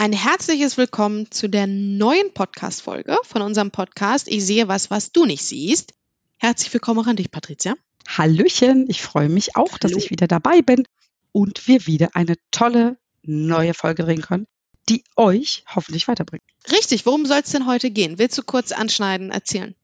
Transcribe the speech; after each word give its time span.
Ein 0.00 0.14
herzliches 0.14 0.78
Willkommen 0.78 1.30
zu 1.30 1.46
der 1.46 1.66
neuen 1.66 2.32
Podcast-Folge 2.32 3.18
von 3.22 3.42
unserem 3.42 3.70
Podcast 3.70 4.28
Ich 4.28 4.46
sehe 4.46 4.66
was, 4.66 4.90
was 4.90 5.12
du 5.12 5.26
nicht 5.26 5.44
siehst. 5.44 5.92
Herzlich 6.38 6.72
willkommen 6.72 7.00
auch 7.00 7.06
an 7.06 7.16
dich, 7.16 7.30
Patricia. 7.30 7.74
Hallöchen, 8.08 8.86
ich 8.88 9.02
freue 9.02 9.28
mich 9.28 9.56
auch, 9.56 9.76
dass 9.76 9.92
ich 9.92 10.08
wieder 10.08 10.26
dabei 10.26 10.62
bin 10.62 10.84
und 11.32 11.68
wir 11.68 11.86
wieder 11.86 12.08
eine 12.14 12.36
tolle 12.50 12.96
neue 13.20 13.74
Folge 13.74 14.04
drehen 14.04 14.22
können, 14.22 14.46
die 14.88 15.04
euch 15.16 15.64
hoffentlich 15.74 16.08
weiterbringt. 16.08 16.44
Richtig, 16.72 17.04
worum 17.04 17.26
soll 17.26 17.40
es 17.44 17.50
denn 17.50 17.66
heute 17.66 17.90
gehen? 17.90 18.18
Willst 18.18 18.38
du 18.38 18.42
kurz 18.42 18.72
anschneiden, 18.72 19.30
erzählen? 19.30 19.74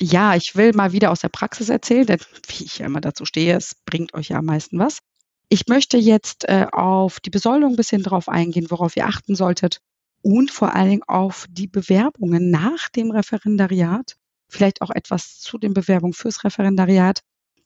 Ja, 0.00 0.36
ich 0.36 0.56
will 0.56 0.72
mal 0.72 0.92
wieder 0.92 1.10
aus 1.10 1.20
der 1.20 1.28
Praxis 1.28 1.68
erzählen, 1.68 2.06
denn 2.06 2.20
wie 2.48 2.64
ich 2.64 2.78
ja 2.78 2.86
immer 2.86 3.02
dazu 3.02 3.26
stehe, 3.26 3.54
es 3.54 3.74
bringt 3.84 4.14
euch 4.14 4.30
ja 4.30 4.38
am 4.38 4.46
meisten 4.46 4.78
was. 4.78 5.00
Ich 5.48 5.68
möchte 5.68 5.96
jetzt 5.96 6.48
äh, 6.48 6.66
auf 6.72 7.20
die 7.20 7.30
Besoldung 7.30 7.72
ein 7.72 7.76
bisschen 7.76 8.02
drauf 8.02 8.28
eingehen, 8.28 8.66
worauf 8.70 8.96
ihr 8.96 9.06
achten 9.06 9.36
solltet 9.36 9.80
und 10.22 10.50
vor 10.50 10.74
allen 10.74 10.90
Dingen 10.90 11.02
auf 11.06 11.46
die 11.50 11.68
Bewerbungen 11.68 12.50
nach 12.50 12.88
dem 12.88 13.12
Referendariat, 13.12 14.16
vielleicht 14.48 14.82
auch 14.82 14.90
etwas 14.90 15.38
zu 15.38 15.58
den 15.58 15.72
Bewerbungen 15.72 16.14
fürs 16.14 16.42
Referendariat, 16.42 17.22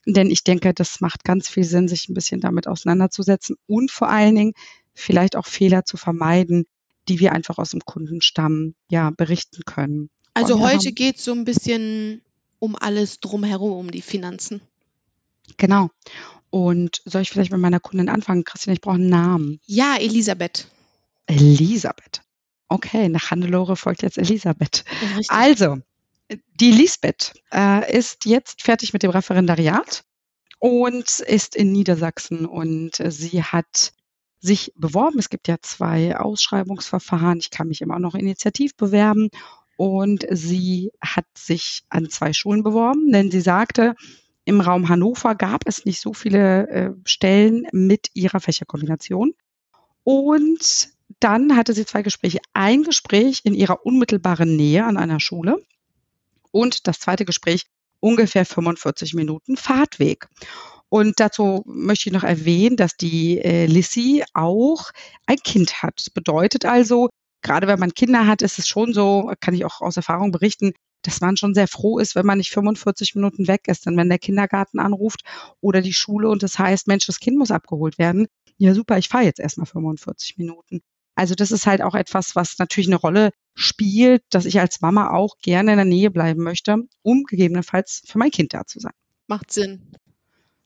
denn 0.07 0.31
ich 0.31 0.45
denke, 0.45 0.75
das 0.75 1.01
macht 1.01 1.25
ganz 1.25 1.49
viel 1.49 1.65
Sinn, 1.65 1.89
sich 1.89 2.09
ein 2.09 2.15
bisschen 2.15 2.41
damit 2.41 2.67
auseinanderzusetzen 2.67 3.57
und 3.67 3.91
vor 3.91 4.09
allen 4.09 4.35
Dingen 4.35 4.53
vielleicht 4.95 5.37
auch 5.37 5.47
Fehler 5.47 5.85
zu 5.85 5.97
vermeiden, 5.97 6.67
die 7.09 7.21
wir 7.21 7.33
einfach 7.33 7.59
aus 7.59 7.71
dem 7.71 7.81
Kundenstamm 7.81 8.75
ja 8.91 9.11
berichten 9.11 9.63
können. 9.65 10.11
Also 10.35 10.55
und, 10.55 10.63
heute 10.63 10.93
geht 10.93 11.17
es 11.17 11.25
so 11.25 11.33
ein 11.33 11.45
bisschen 11.45 12.23
um 12.59 12.77
alles 12.77 13.21
drumherum, 13.21 13.73
um 13.73 13.91
die 13.91 14.03
Finanzen. 14.03 14.61
Genau. 15.57 15.91
Und 16.51 17.01
soll 17.05 17.23
ich 17.23 17.31
vielleicht 17.31 17.53
mit 17.53 17.61
meiner 17.61 17.81
Kundin 17.81 18.09
anfangen? 18.09 18.45
Christian, 18.45 18.75
ich 18.75 18.81
brauche 18.81 18.97
einen 18.97 19.09
Namen. 19.09 19.61
Ja, 19.67 19.97
Elisabeth. 19.99 20.67
Elisabeth. 21.27 22.23
Okay, 22.69 23.09
nach 23.09 23.31
Hannelore 23.31 23.77
folgt 23.77 24.03
jetzt 24.03 24.19
Elisabeth. 24.19 24.85
Richtig. 25.03 25.31
Also, 25.31 25.79
die 26.61 26.73
Lisbeth 26.73 27.35
äh, 27.53 27.97
ist 27.97 28.25
jetzt 28.25 28.63
fertig 28.63 28.93
mit 28.93 29.03
dem 29.03 29.11
Referendariat 29.11 30.05
und 30.59 31.21
ist 31.21 31.57
in 31.57 31.73
Niedersachsen 31.73 32.47
und 32.47 33.01
äh, 33.01 33.11
sie 33.11 33.43
hat 33.43 33.93
sich 34.41 34.73
beworben. 34.77 35.19
Es 35.19 35.29
gibt 35.29 35.49
ja 35.49 35.57
zwei 35.61 36.17
Ausschreibungsverfahren. 36.17 37.39
Ich 37.39 37.51
kann 37.51 37.69
mich 37.69 37.81
immer 37.81 37.99
noch 37.99 38.15
initiativ 38.15 38.75
bewerben. 38.77 39.29
Und 39.77 40.27
sie 40.31 40.93
hat 41.01 41.27
sich 41.37 41.83
an 41.89 42.11
zwei 42.11 42.33
Schulen 42.33 42.63
beworben, 42.63 43.13
denn 43.13 43.31
sie 43.31 43.41
sagte, 43.41 43.95
im 44.51 44.61
Raum 44.61 44.89
Hannover 44.89 45.37
gab 45.37 45.63
es 45.67 45.85
nicht 45.85 46.01
so 46.01 46.13
viele 46.13 46.69
äh, 46.69 46.91
Stellen 47.05 47.69
mit 47.71 48.09
ihrer 48.15 48.41
Fächerkombination. 48.41 49.33
Und 50.03 50.91
dann 51.21 51.57
hatte 51.57 51.73
sie 51.73 51.87
zwei 51.87 52.03
Gespräche. 52.03 52.41
Ein 52.53 52.83
Gespräch 52.83 53.43
in 53.45 53.55
ihrer 53.55 53.87
unmittelbaren 53.87 54.57
Nähe 54.57 54.85
an 54.85 54.97
einer 54.97 55.21
Schule 55.21 55.65
und 56.51 56.89
das 56.89 56.99
zweite 56.99 57.25
Gespräch 57.25 57.67
ungefähr 58.01 58.45
45 58.45 59.15
Minuten 59.15 59.57
Fahrtweg. 59.57 60.27
Und 60.89 61.21
dazu 61.21 61.63
möchte 61.67 62.09
ich 62.09 62.13
noch 62.13 62.25
erwähnen, 62.25 62.77
dass 62.77 62.97
die 62.97 63.39
äh, 63.39 63.67
Lissy 63.67 64.25
auch 64.35 64.91
ein 65.27 65.37
Kind 65.37 65.85
hat. 65.85 65.95
Das 65.99 66.11
bedeutet 66.11 66.65
also, 66.65 67.09
gerade 67.43 67.69
wenn 67.69 67.79
man 67.79 67.95
Kinder 67.95 68.27
hat, 68.27 68.43
ist 68.43 68.59
es 68.59 68.67
schon 68.67 68.93
so, 68.93 69.31
kann 69.39 69.55
ich 69.55 69.65
auch 69.65 69.81
aus 69.81 69.97
Erfahrung 69.97 70.33
berichten, 70.33 70.73
dass 71.03 71.21
man 71.21 71.37
schon 71.37 71.55
sehr 71.55 71.69
froh 71.69 71.99
ist, 71.99 72.15
wenn 72.15 72.27
man 72.27 72.39
nicht 72.39 72.51
45 72.51 73.15
Minuten 73.15 73.49
weg 73.49 73.63
ist. 73.67 73.87
Denn 73.87 73.97
wenn 73.97 74.09
der 74.09 74.19
Kindergarten 74.19 74.79
anruft 74.79 75.23
oder 75.61 75.81
die 75.81 75.95
Schule 75.95 76.29
und 76.29 76.43
das 76.43 76.59
heißt, 76.59 76.87
Mensch, 76.87 77.07
das 77.07 77.21
Kind 77.21 77.39
muss 77.39 77.51
abgeholt 77.51 77.99
werden, 77.99 78.27
ja 78.59 78.75
super, 78.75 78.99
ich 78.99 79.09
fahre 79.09 79.25
jetzt 79.25 79.41
erstmal 79.41 79.67
45 79.67 80.39
Minuten. 80.39 80.83
Also 81.15 81.35
das 81.35 81.51
ist 81.51 81.67
halt 81.67 81.83
auch 81.83 81.95
etwas, 81.95 82.37
was 82.37 82.59
natürlich 82.59 82.89
eine 82.89 82.97
Rolle 82.97 83.31
spielt, 83.55 84.23
dass 84.31 84.45
ich 84.45 84.61
als 84.61 84.81
Mama 84.81 85.11
auch 85.11 85.37
gerne 85.43 85.73
in 85.73 85.77
der 85.77 85.85
Nähe 85.85 86.11
bleiben 86.11 86.43
möchte, 86.43 86.79
um 87.03 87.25
gegebenenfalls 87.25 88.03
für 88.07 88.19
mein 88.19 88.31
Kind 88.31 88.55
da 88.55 88.65
zu 88.67 88.81
sein. 88.81 88.93
Macht 89.27 89.53
Sinn. 89.53 89.93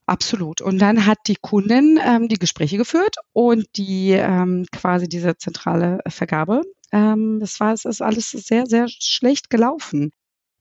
Absolut. 0.06 0.60
Und 0.60 0.78
dann 0.78 1.06
hat 1.06 1.18
die 1.26 1.36
Kundin 1.36 1.98
ähm, 2.04 2.28
die 2.28 2.38
Gespräche 2.38 2.76
geführt 2.76 3.16
und 3.32 3.66
die 3.76 4.10
ähm, 4.10 4.66
quasi 4.70 5.08
diese 5.08 5.36
zentrale 5.38 6.00
Vergabe. 6.06 6.62
Ähm, 6.92 7.40
das 7.40 7.58
war, 7.58 7.72
es 7.72 7.84
ist 7.84 8.02
alles 8.02 8.30
sehr, 8.30 8.66
sehr 8.66 8.86
schlecht 8.88 9.48
gelaufen. 9.48 10.12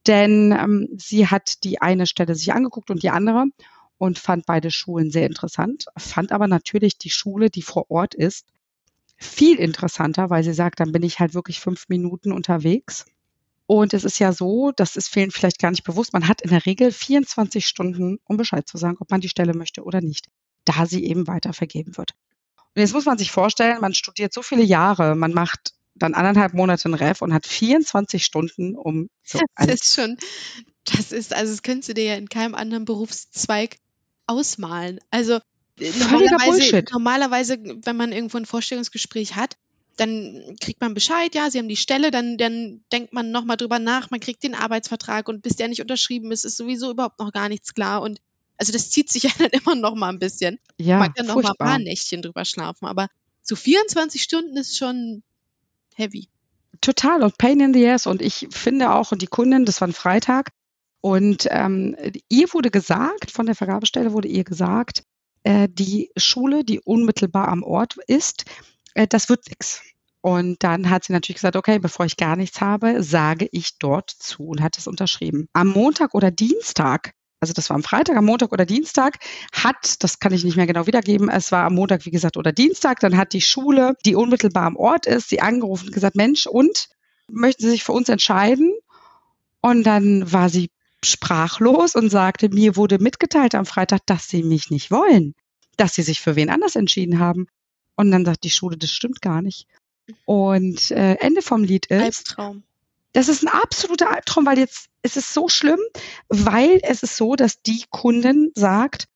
Denn 0.08 0.52
ähm, 0.52 0.90
sie 0.97 1.28
hat 1.28 1.64
die 1.64 1.81
eine 1.81 2.08
Stelle 2.08 2.36
sich 2.36 2.53
angeguckt 2.53 2.90
und 2.90 3.03
die 3.03 3.09
andere 3.09 3.46
und 3.97 4.19
fand 4.19 4.46
beide 4.46 4.69
Schulen 4.69 5.12
sehr 5.12 5.25
interessant, 5.25 5.86
fand 5.97 6.31
aber 6.31 6.47
natürlich 6.47 6.97
die 6.97 7.09
Schule, 7.09 7.50
die 7.50 7.62
vor 7.62 7.90
Ort 7.90 8.13
ist, 8.13 8.46
viel 9.18 9.58
interessanter, 9.58 10.30
weil 10.30 10.44
sie 10.44 10.53
sagt, 10.53 10.80
dann 10.80 10.92
bin 10.92 11.03
ich 11.03 11.19
halt 11.19 11.34
wirklich 11.34 11.59
fünf 11.59 11.88
Minuten 11.88 12.31
unterwegs. 12.31 13.06
Und 13.66 13.94
es 13.94 14.03
ist 14.03 14.19
ja 14.19 14.34
so, 14.34 14.72
das 14.75 14.97
ist 14.97 15.08
vielen 15.08 15.31
vielleicht 15.31 15.59
gar 15.59 15.72
nicht 15.72 15.86
bewusst, 15.86 16.12
man 16.12 16.28
hat 16.28 16.42
in 16.42 16.50
der 16.50 16.66
Regel 16.66 16.92
24 16.92 17.66
Stunden, 17.66 18.19
um 18.25 18.36
Bescheid 18.36 18.68
zu 18.68 18.78
sagen, 18.78 18.97
ob 19.00 19.09
man 19.09 19.22
die 19.22 19.30
Stelle 19.30 19.53
möchte 19.53 19.84
oder 19.84 20.02
nicht, 20.02 20.28
da 20.66 20.86
sie 20.86 21.06
eben 21.06 21.28
weiter 21.28 21.53
vergeben 21.53 21.96
wird. 21.96 22.13
Und 22.75 22.81
jetzt 22.81 22.94
muss 22.94 23.06
man 23.06 23.18
sich 23.18 23.31
vorstellen, 23.31 23.80
man 23.80 23.94
studiert 23.94 24.34
so 24.34 24.42
viele 24.42 24.63
Jahre, 24.63 25.16
man 25.16 25.34
macht 25.34 25.74
dann 25.96 26.14
anderthalb 26.14 26.54
Monate 26.54 26.90
ein 26.90 26.94
Ref 26.94 27.22
und 27.22 27.34
hat 27.34 27.46
24 27.46 28.24
Stunden, 28.24 28.76
um 28.76 29.09
so 29.24 29.40
Das 29.56 29.68
ist 29.68 29.96
schon, 29.96 30.18
das 30.86 31.12
ist, 31.12 31.34
also 31.34 31.52
das 31.52 31.62
könntest 31.62 31.90
du 31.90 31.94
dir 31.94 32.06
ja 32.06 32.16
in 32.16 32.30
keinem 32.30 32.56
anderen 32.56 32.86
Berufszweig 32.86 33.78
ausmalen. 34.28 35.00
Also 35.12 35.40
Normalerweise, 35.80 36.84
normalerweise, 36.92 37.58
wenn 37.84 37.96
man 37.96 38.12
irgendwo 38.12 38.38
ein 38.38 38.46
Vorstellungsgespräch 38.46 39.36
hat, 39.36 39.58
dann 39.98 40.56
kriegt 40.59 40.81
man 40.81 40.94
Bescheid, 40.94 41.36
ja, 41.36 41.50
sie 41.50 41.59
haben 41.59 41.68
die 41.68 41.76
Stelle, 41.76 42.12
dann, 42.12 42.38
dann 42.38 42.84
denkt 42.92 43.14
man 43.14 43.31
nochmal 43.31 43.58
drüber 43.58 43.80
nach, 43.80 44.10
man 44.12 44.20
kriegt 44.20 44.44
den 44.44 44.56
Arbeitsvertrag 44.56 45.28
und 45.30 45.42
bis 45.42 45.56
der 45.56 45.68
nicht 45.68 45.81
unterschrieben 45.81 46.31
ist, 46.31 46.46
ist 46.46 46.58
sowieso 46.58 46.92
überhaupt 46.92 47.20
noch 47.20 47.31
gar 47.31 47.50
nichts 47.50 47.74
klar. 47.74 48.02
Und 48.02 48.20
also 48.58 48.72
das 48.72 48.90
zieht 48.90 49.12
sich 49.12 49.24
ja 49.24 49.31
dann 49.38 49.50
immer 49.50 49.75
noch 49.75 49.96
mal 49.96 50.10
ein 50.10 50.20
bisschen. 50.20 50.60
Ja, 50.78 51.00
man 51.00 51.14
kann 51.14 51.25
noch 51.25 51.42
mal 51.42 51.50
ein 51.50 51.58
paar 51.58 51.80
Nächtchen 51.80 52.22
drüber 52.22 52.46
schlafen, 52.46 52.86
aber 52.86 53.08
so 53.42 53.56
24 53.56 54.22
Stunden 54.22 54.58
ist 54.58 54.78
schon 54.78 55.24
heavy. 55.96 56.30
Total 56.81 57.24
und 57.24 57.38
Pain 57.38 57.59
in 57.59 57.74
the 57.74 57.88
ass. 57.88 58.08
Und 58.08 58.22
ich 58.22 58.48
finde 58.52 58.92
auch, 58.92 59.12
und 59.12 59.22
die 59.22 59.28
Kundin, 59.28 59.66
das 59.66 59.81
war 59.81 59.88
ein 59.88 59.94
Freitag, 59.94 60.50
und 61.06 61.50
ähm, 61.52 61.98
ihr 62.30 62.48
wurde 62.54 62.72
gesagt, 62.72 63.30
von 63.30 63.46
der 63.46 63.56
Vergabestelle 63.56 64.14
wurde 64.14 64.30
ihr 64.30 64.46
gesagt, 64.46 65.04
äh, 65.44 65.68
die 65.70 66.12
Schule, 66.16 66.64
die 66.64 66.80
unmittelbar 66.80 67.50
am 67.50 67.62
Ort 67.62 67.98
ist, 68.08 68.46
äh, 68.94 69.06
das 69.06 69.28
wird 69.28 69.46
nichts. 69.50 69.81
Und 70.22 70.64
dann 70.64 70.90
hat 70.90 71.04
sie 71.04 71.12
natürlich 71.12 71.42
gesagt, 71.42 71.58
okay, 71.58 71.80
bevor 71.80 72.06
ich 72.06 72.16
gar 72.16 72.38
nichts 72.38 72.62
habe, 72.62 73.04
sage 73.04 73.50
ich 73.52 73.78
dort 73.80 74.10
zu 74.12 74.44
und 74.46 74.62
hat 74.62 74.78
es 74.78 74.88
unterschrieben. 74.88 75.50
Am 75.52 75.68
Montag 75.68 76.14
oder 76.14 76.31
Dienstag, 76.31 77.12
also 77.44 77.52
das 77.52 77.70
war 77.70 77.76
am 77.76 77.84
Freitag, 77.84 78.16
am 78.16 78.24
Montag 78.24 78.54
oder 78.54 78.66
Dienstag, 78.66 79.20
hat, 79.52 80.02
das 80.02 80.20
kann 80.20 80.31
ich 80.31 80.46
nicht 80.46 80.56
mehr 80.56 80.66
genau 80.66 80.88
wiedergeben, 80.88 81.28
es 81.28 81.52
war 81.52 81.66
am 81.66 81.76
Montag, 81.76 82.06
wie 82.06 82.12
gesagt, 82.12 82.38
oder 82.38 82.54
Dienstag, 82.54 83.02
dann 83.02 83.18
hat 83.18 83.34
die 83.34 83.42
Schule, 83.42 83.98
die 84.06 84.16
unmittelbar 84.16 84.64
am 84.64 84.78
Ort 84.78 85.06
ist, 85.08 85.28
sie 85.28 85.42
angerufen 85.42 85.88
und 85.88 85.94
gesagt, 85.94 86.16
Mensch, 86.16 86.48
und 86.48 86.88
möchten 87.28 87.64
Sie 87.64 87.70
sich 87.70 87.84
für 87.84 87.92
uns 87.92 88.08
entscheiden? 88.08 88.74
Und 89.59 89.84
dann 89.84 90.31
war 90.31 90.48
sie 90.50 90.70
sprachlos 91.04 91.96
und 91.96 92.09
sagte, 92.09 92.48
mir 92.48 92.78
wurde 92.78 93.00
mitgeteilt 93.00 93.56
am 93.56 93.66
Freitag, 93.66 94.06
dass 94.06 94.30
sie 94.30 94.44
mich 94.44 94.70
nicht 94.72 94.90
wollen, 94.90 95.34
dass 95.75 95.96
sie 95.96 96.02
sich 96.02 96.22
für 96.22 96.38
wen 96.38 96.50
anders 96.50 96.78
entschieden 96.78 97.20
haben. 97.20 97.48
Und 97.96 98.12
dann 98.12 98.24
sagt 98.24 98.46
die 98.46 98.50
Schule, 98.50 98.78
das 98.78 98.92
stimmt 98.92 99.22
gar 99.22 99.42
nicht. 99.42 99.68
Und 100.24 100.92
äh, 100.92 101.16
Ende 101.16 101.42
vom 101.42 101.64
Lied 101.64 101.88
ist. 101.88 102.30
Albtraum. 102.30 102.64
Das 103.13 103.29
ist 103.29 103.44
ein 103.44 103.47
absoluter 103.47 104.12
Albtraum, 104.12 104.46
weil 104.46 104.57
jetzt 104.57 104.88
ist 105.03 105.18
es 105.18 105.34
so 105.34 105.47
schlimm, 105.47 105.79
weil 106.29 106.79
es 106.84 107.03
ist 107.03 107.16
so, 107.16 107.35
dass 107.35 107.62
die 107.62 107.84
Kundin 107.90 108.51
sagt, 108.56 109.07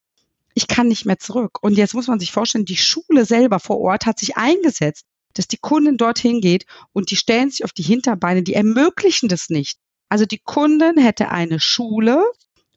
ich 0.53 0.68
kann 0.68 0.88
nicht 0.88 1.06
mehr 1.06 1.19
zurück. 1.19 1.59
Und 1.62 1.78
jetzt 1.78 1.94
muss 1.94 2.08
man 2.08 2.19
sich 2.19 2.31
vorstellen, 2.31 2.66
die 2.66 2.78
Schule 2.78 3.25
selber 3.25 3.59
vor 3.59 3.80
Ort 3.80 4.06
hat 4.06 4.19
sich 4.19 4.38
eingesetzt, 4.38 5.06
dass 5.34 5.47
die 5.47 5.58
Kundin 5.58 5.97
dorthin 5.97 6.41
geht 6.41 6.66
und 6.94 7.12
die 7.12 7.16
stellen 7.16 7.52
sich 7.52 7.64
auf 7.64 7.73
die 7.73 7.84
Hinterbeine, 7.84 8.44
die 8.44 8.53
ermöglichen 8.53 9.29
das 9.29 9.49
nicht. 9.49 9.78
Also 10.09 10.26
die 10.26 10.40
Kundin 10.40 10.97
hätte 10.97 11.29
eine 11.29 11.59
Schule 11.59 12.23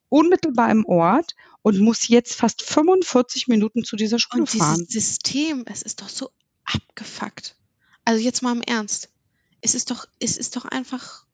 unmittelbar 0.09 0.71
im 0.71 0.85
Ort 0.85 1.35
und 1.63 1.79
muss 1.79 2.09
jetzt 2.09 2.35
fast 2.35 2.63
45 2.63 3.49
Minuten 3.49 3.85
zu 3.85 3.97
dieser 3.97 4.19
Schule 4.19 4.43
und 4.43 4.51
fahren. 4.51 4.87
Dieses 4.89 5.17
System, 5.17 5.65
es 5.67 5.83
ist 5.83 6.01
doch 6.03 6.09
so 6.09 6.31
abgefuckt. 6.65 7.57
Also 8.05 8.23
jetzt 8.23 8.43
mal 8.43 8.53
im 8.53 8.63
Ernst. 8.63 9.09
Es 9.61 9.75
ist 9.75 9.91
doch, 9.91 10.07
es 10.19 10.37
ist 10.37 10.57
doch 10.57 10.65
einfach. 10.65 11.25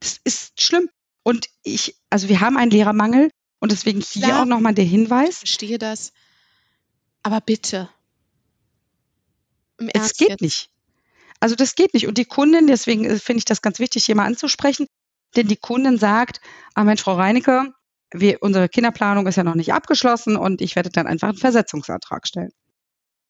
Es 0.00 0.20
ist 0.24 0.60
schlimm. 0.60 0.88
Und 1.22 1.48
ich, 1.62 1.96
also 2.08 2.28
wir 2.28 2.40
haben 2.40 2.56
einen 2.56 2.70
Lehrermangel 2.70 3.30
und 3.58 3.72
deswegen 3.72 4.00
hier 4.00 4.28
Klar, 4.28 4.42
auch 4.42 4.46
nochmal 4.46 4.74
der 4.74 4.84
Hinweis. 4.84 5.42
Ich 5.42 5.50
verstehe 5.50 5.78
das. 5.78 6.12
Aber 7.22 7.40
bitte. 7.40 7.90
Im 9.78 9.88
Ernst 9.88 10.12
es 10.12 10.16
geht 10.16 10.30
jetzt. 10.30 10.40
nicht. 10.40 10.70
Also 11.40 11.54
das 11.54 11.74
geht 11.74 11.94
nicht. 11.94 12.06
Und 12.06 12.18
die 12.18 12.24
Kundin, 12.24 12.66
deswegen 12.66 13.04
äh, 13.04 13.18
finde 13.18 13.38
ich 13.38 13.44
das 13.44 13.62
ganz 13.62 13.78
wichtig, 13.78 14.04
hier 14.04 14.14
mal 14.14 14.26
anzusprechen, 14.26 14.86
denn 15.36 15.48
die 15.48 15.56
Kundin 15.56 15.98
sagt, 15.98 16.40
ah 16.74 16.84
Mensch, 16.84 17.02
Frau 17.02 17.14
Reinecke, 17.14 17.72
wir, 18.12 18.38
unsere 18.42 18.68
Kinderplanung 18.68 19.26
ist 19.26 19.36
ja 19.36 19.44
noch 19.44 19.54
nicht 19.54 19.72
abgeschlossen 19.72 20.36
und 20.36 20.60
ich 20.60 20.76
werde 20.76 20.90
dann 20.90 21.06
einfach 21.06 21.28
einen 21.28 21.38
Versetzungsantrag 21.38 22.26
stellen. 22.26 22.50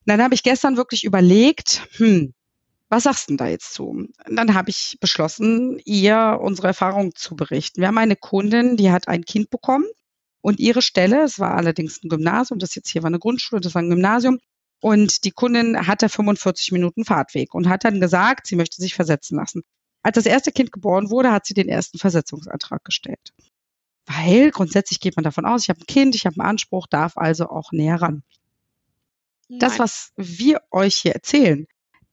dann 0.07 0.23
habe 0.23 0.35
ich 0.35 0.43
gestern 0.43 0.77
wirklich 0.77 1.05
überlegt, 1.05 1.87
hm, 1.97 2.35
Was 2.91 3.05
sagst 3.05 3.29
du 3.29 3.31
denn 3.31 3.37
da 3.39 3.47
jetzt 3.47 3.73
zu? 3.73 4.09
Dann 4.27 4.55
habe 4.55 4.71
ich 4.71 4.99
beschlossen, 5.01 5.81
ihr 5.85 6.39
unsere 6.43 6.67
Erfahrung 6.67 7.15
zu 7.15 7.37
berichten. 7.37 7.81
Wir 7.81 7.89
haben 7.89 7.99
eine 7.99 8.17
Kundin, 8.17 8.77
die 8.77 8.91
hat 8.91 9.07
ein 9.07 9.25
Kind 9.25 9.49
bekommen 9.49 9.87
und 10.41 10.59
ihre 10.59 10.83
Stelle, 10.83 11.23
es 11.23 11.39
war 11.39 11.55
allerdings 11.55 12.03
ein 12.03 12.09
Gymnasium, 12.09 12.59
das 12.59 12.75
jetzt 12.75 12.89
hier 12.91 13.03
war 13.03 13.09
eine 13.09 13.21
Grundschule, 13.21 13.61
das 13.61 13.75
war 13.75 13.83
ein 13.83 13.91
Gymnasium, 13.91 14.41
und 14.81 15.25
die 15.25 15.31
Kundin 15.31 15.87
hatte 15.87 16.09
45 16.09 16.73
Minuten 16.73 17.05
Fahrtweg 17.05 17.55
und 17.55 17.69
hat 17.69 17.85
dann 17.85 18.01
gesagt, 18.01 18.47
sie 18.47 18.57
möchte 18.57 18.81
sich 18.81 18.95
versetzen 18.95 19.37
lassen. 19.37 19.63
Als 20.03 20.17
das 20.17 20.27
erste 20.27 20.51
Kind 20.51 20.73
geboren 20.73 21.11
wurde, 21.11 21.31
hat 21.31 21.47
sie 21.47 21.55
den 21.55 21.69
ersten 21.69 21.99
Versetzungsantrag 21.99 22.83
gestellt. 22.85 23.35
Weil 24.07 24.51
grundsätzlich 24.51 24.99
geht 24.99 25.17
man 25.17 25.25
davon 25.25 25.45
aus, 25.45 25.63
ich 25.63 25.69
habe 25.69 25.81
ein 25.81 25.87
Kind, 25.87 26.15
ich 26.15 26.27
habe 26.27 26.41
einen 26.41 26.49
Anspruch, 26.49 26.87
darf 26.89 27.17
also 27.17 27.49
auch 27.51 27.71
näher 27.71 28.01
ran. 28.01 28.25
Nein. 29.49 29.61
Das, 29.61 29.79
was 29.79 30.13
wir 30.17 30.63
euch 30.71 30.97
hier 30.97 31.13
erzählen, 31.13 31.67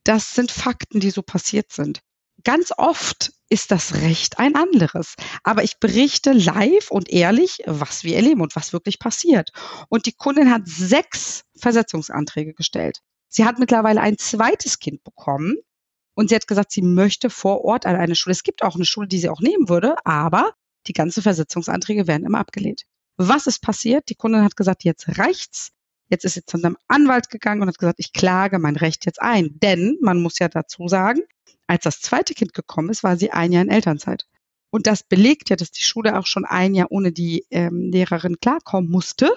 das 0.08 0.32
sind 0.32 0.52
Fakten, 0.52 1.00
die 1.00 1.12
so 1.12 1.22
passiert 1.22 1.72
sind. 1.72 2.02
Ganz 2.44 2.72
oft 2.78 3.34
ist 3.50 3.72
das 3.72 3.96
Recht 3.96 4.40
ein 4.40 4.56
anderes. 4.56 5.16
Aber 5.44 5.64
ich 5.64 5.80
berichte 5.80 6.32
live 6.32 6.92
und 6.92 7.10
ehrlich, 7.10 7.60
was 7.66 8.04
wir 8.04 8.16
erleben 8.16 8.42
und 8.42 8.56
was 8.56 8.74
wirklich 8.74 9.00
passiert. 9.00 9.52
Und 9.90 10.06
die 10.06 10.14
Kundin 10.14 10.52
hat 10.52 10.62
sechs 10.66 11.44
Versetzungsanträge 11.58 12.54
gestellt. 12.54 13.00
Sie 13.28 13.44
hat 13.44 13.60
mittlerweile 13.60 14.00
ein 14.02 14.18
zweites 14.18 14.80
Kind 14.80 15.04
bekommen 15.04 15.58
und 16.14 16.30
sie 16.30 16.36
hat 16.36 16.48
gesagt, 16.48 16.72
sie 16.72 16.82
möchte 16.82 17.30
vor 17.30 17.66
Ort 17.66 17.86
an 17.86 17.96
eine 17.96 18.16
Schule. 18.16 18.32
Es 18.32 18.44
gibt 18.44 18.64
auch 18.64 18.76
eine 18.76 18.86
Schule, 18.86 19.08
die 19.08 19.20
sie 19.20 19.30
auch 19.30 19.42
nehmen 19.42 19.68
würde, 19.68 19.96
aber 20.06 20.54
die 20.88 20.94
ganzen 20.94 21.22
Versetzungsanträge 21.22 22.08
werden 22.08 22.26
immer 22.26 22.40
abgelehnt. 22.40 22.84
Was 23.18 23.48
ist 23.48 23.62
passiert? 23.62 24.10
Die 24.10 24.16
Kundin 24.16 24.44
hat 24.44 24.56
gesagt, 24.56 24.84
jetzt 24.84 25.18
reicht's. 25.18 25.72
Jetzt 26.10 26.26
ist 26.26 26.36
sie 26.36 26.46
zu 26.46 26.58
einem 26.58 26.78
Anwalt 26.88 27.30
gegangen 27.30 27.62
und 27.62 27.68
hat 27.68 27.78
gesagt, 27.78 28.00
ich 28.00 28.14
klage 28.14 28.60
mein 28.60 28.76
Recht 28.76 29.06
jetzt 29.06 29.22
ein. 29.22 29.60
Denn 29.62 29.98
man 30.02 30.22
muss 30.22 30.40
ja 30.40 30.48
dazu 30.48 30.88
sagen, 30.88 31.22
als 31.68 31.84
das 31.84 32.00
zweite 32.00 32.34
Kind 32.34 32.54
gekommen 32.54 32.90
ist, 32.90 33.04
war 33.04 33.18
sie 33.18 33.32
ein 33.32 33.52
Jahr 33.52 33.64
in 33.64 33.70
Elternzeit. 33.70 34.26
Und 34.70 34.88
das 34.88 35.04
belegt 35.04 35.50
ja, 35.50 35.56
dass 35.56 35.72
die 35.72 35.84
Schule 35.84 36.18
auch 36.18 36.26
schon 36.26 36.46
ein 36.46 36.76
Jahr 36.76 36.92
ohne 36.92 37.12
die 37.12 37.46
ähm, 37.52 37.92
Lehrerin 37.92 38.40
klarkommen 38.40 38.90
musste. 38.90 39.32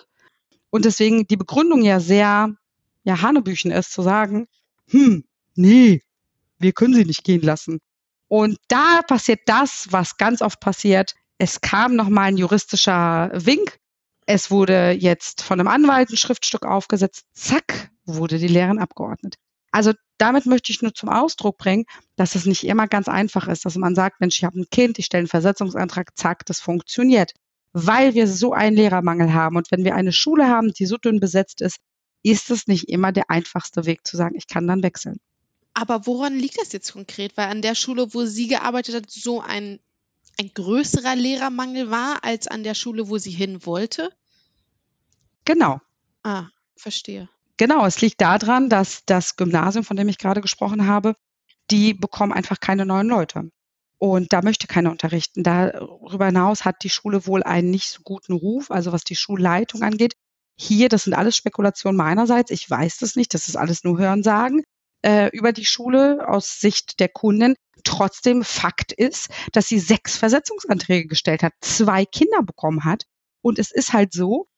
Und 0.70 0.84
deswegen 0.84 1.26
die 1.26 1.36
Begründung 1.36 1.82
ja 1.82 2.00
sehr, 2.00 2.54
ja, 3.04 3.22
Hanebüchen 3.22 3.70
ist, 3.70 3.92
zu 3.92 4.02
sagen, 4.02 4.46
hm, 4.88 5.24
nee, 5.54 6.02
wir 6.58 6.72
können 6.72 6.94
sie 6.94 7.04
nicht 7.04 7.24
gehen 7.24 7.42
lassen. 7.42 7.80
Und 8.28 8.58
da 8.68 9.02
passiert 9.02 9.40
das, 9.46 9.88
was 9.90 10.16
ganz 10.16 10.40
oft 10.42 10.60
passiert. 10.60 11.14
Es 11.38 11.60
kam 11.60 11.96
nochmal 11.96 12.28
ein 12.28 12.36
juristischer 12.36 13.30
Wink. 13.34 13.78
Es 14.26 14.50
wurde 14.50 14.92
jetzt 14.92 15.42
von 15.42 15.58
einem 15.58 15.68
Anwalt 15.68 16.10
ein 16.10 16.16
Schriftstück 16.16 16.64
aufgesetzt. 16.64 17.24
Zack, 17.32 17.90
wurde 18.04 18.38
die 18.38 18.48
Lehrerin 18.48 18.78
abgeordnet. 18.78 19.36
Also 19.72 19.92
damit 20.18 20.46
möchte 20.46 20.72
ich 20.72 20.82
nur 20.82 20.94
zum 20.94 21.08
Ausdruck 21.08 21.56
bringen, 21.58 21.86
dass 22.16 22.34
es 22.34 22.44
nicht 22.44 22.64
immer 22.64 22.86
ganz 22.86 23.08
einfach 23.08 23.48
ist, 23.48 23.64
dass 23.64 23.76
man 23.76 23.94
sagt, 23.94 24.20
Mensch, 24.20 24.38
ich 24.38 24.44
habe 24.44 24.60
ein 24.60 24.70
Kind, 24.70 24.98
ich 24.98 25.06
stelle 25.06 25.20
einen 25.20 25.28
Versetzungsantrag, 25.28 26.16
zack, 26.16 26.44
das 26.46 26.60
funktioniert. 26.60 27.32
Weil 27.72 28.14
wir 28.14 28.26
so 28.26 28.52
einen 28.52 28.76
Lehrermangel 28.76 29.32
haben 29.32 29.56
und 29.56 29.70
wenn 29.70 29.84
wir 29.84 29.94
eine 29.94 30.12
Schule 30.12 30.48
haben, 30.48 30.72
die 30.72 30.86
so 30.86 30.96
dünn 30.96 31.20
besetzt 31.20 31.60
ist, 31.60 31.78
ist 32.22 32.50
es 32.50 32.66
nicht 32.66 32.88
immer 32.88 33.12
der 33.12 33.30
einfachste 33.30 33.86
Weg 33.86 34.06
zu 34.06 34.16
sagen, 34.16 34.34
ich 34.36 34.46
kann 34.46 34.66
dann 34.66 34.82
wechseln. 34.82 35.18
Aber 35.72 36.06
woran 36.06 36.36
liegt 36.36 36.60
das 36.60 36.72
jetzt 36.72 36.92
konkret? 36.92 37.36
Weil 37.36 37.48
an 37.48 37.62
der 37.62 37.74
Schule, 37.74 38.12
wo 38.12 38.24
sie 38.24 38.48
gearbeitet 38.48 38.94
hat, 38.96 39.10
so 39.10 39.40
ein, 39.40 39.78
ein 40.40 40.50
größerer 40.54 41.16
Lehrermangel 41.16 41.90
war 41.90 42.24
als 42.24 42.46
an 42.46 42.62
der 42.62 42.74
Schule, 42.74 43.10
wo 43.10 43.18
sie 43.18 43.30
hin 43.30 43.66
wollte? 43.66 44.10
Genau. 45.44 45.80
Ah, 46.22 46.46
verstehe. 46.76 47.28
Genau, 47.58 47.84
es 47.84 48.00
liegt 48.00 48.22
daran, 48.22 48.70
dass 48.70 49.04
das 49.04 49.36
Gymnasium, 49.36 49.84
von 49.84 49.98
dem 49.98 50.08
ich 50.08 50.16
gerade 50.16 50.40
gesprochen 50.40 50.86
habe, 50.86 51.14
die 51.70 51.92
bekommen 51.92 52.32
einfach 52.32 52.58
keine 52.58 52.86
neuen 52.86 53.08
Leute. 53.08 53.50
Und 53.98 54.32
da 54.32 54.40
möchte 54.40 54.66
keiner 54.66 54.90
unterrichten. 54.90 55.42
Darüber 55.42 56.26
hinaus 56.26 56.64
hat 56.64 56.84
die 56.84 56.88
Schule 56.88 57.26
wohl 57.26 57.42
einen 57.42 57.70
nicht 57.70 57.90
so 57.90 58.00
guten 58.02 58.32
Ruf, 58.32 58.70
also 58.70 58.92
was 58.92 59.04
die 59.04 59.16
Schulleitung 59.16 59.82
angeht. 59.82 60.14
Hier, 60.56 60.88
das 60.88 61.04
sind 61.04 61.12
alles 61.12 61.36
Spekulationen 61.36 61.98
meinerseits. 61.98 62.50
Ich 62.50 62.68
weiß 62.68 62.96
das 62.96 63.14
nicht. 63.14 63.34
Das 63.34 63.46
ist 63.46 63.56
alles 63.56 63.84
nur 63.84 63.98
Hörensagen 63.98 64.62
äh, 65.02 65.28
über 65.36 65.52
die 65.52 65.64
Schule 65.64 66.28
aus 66.28 66.60
Sicht 66.60 67.00
der 67.00 67.08
Kunden. 67.08 67.54
Trotzdem 67.84 68.44
Fakt 68.44 68.92
ist, 68.92 69.28
dass 69.52 69.68
sie 69.68 69.78
sechs 69.78 70.16
Versetzungsanträge 70.16 71.08
gestellt 71.08 71.42
hat, 71.42 71.54
zwei 71.60 72.04
Kinder 72.04 72.42
bekommen 72.42 72.84
hat. 72.84 73.04
Und 73.42 73.58
es 73.58 73.70
ist 73.70 73.92
halt 73.92 74.12
so, 74.12 74.48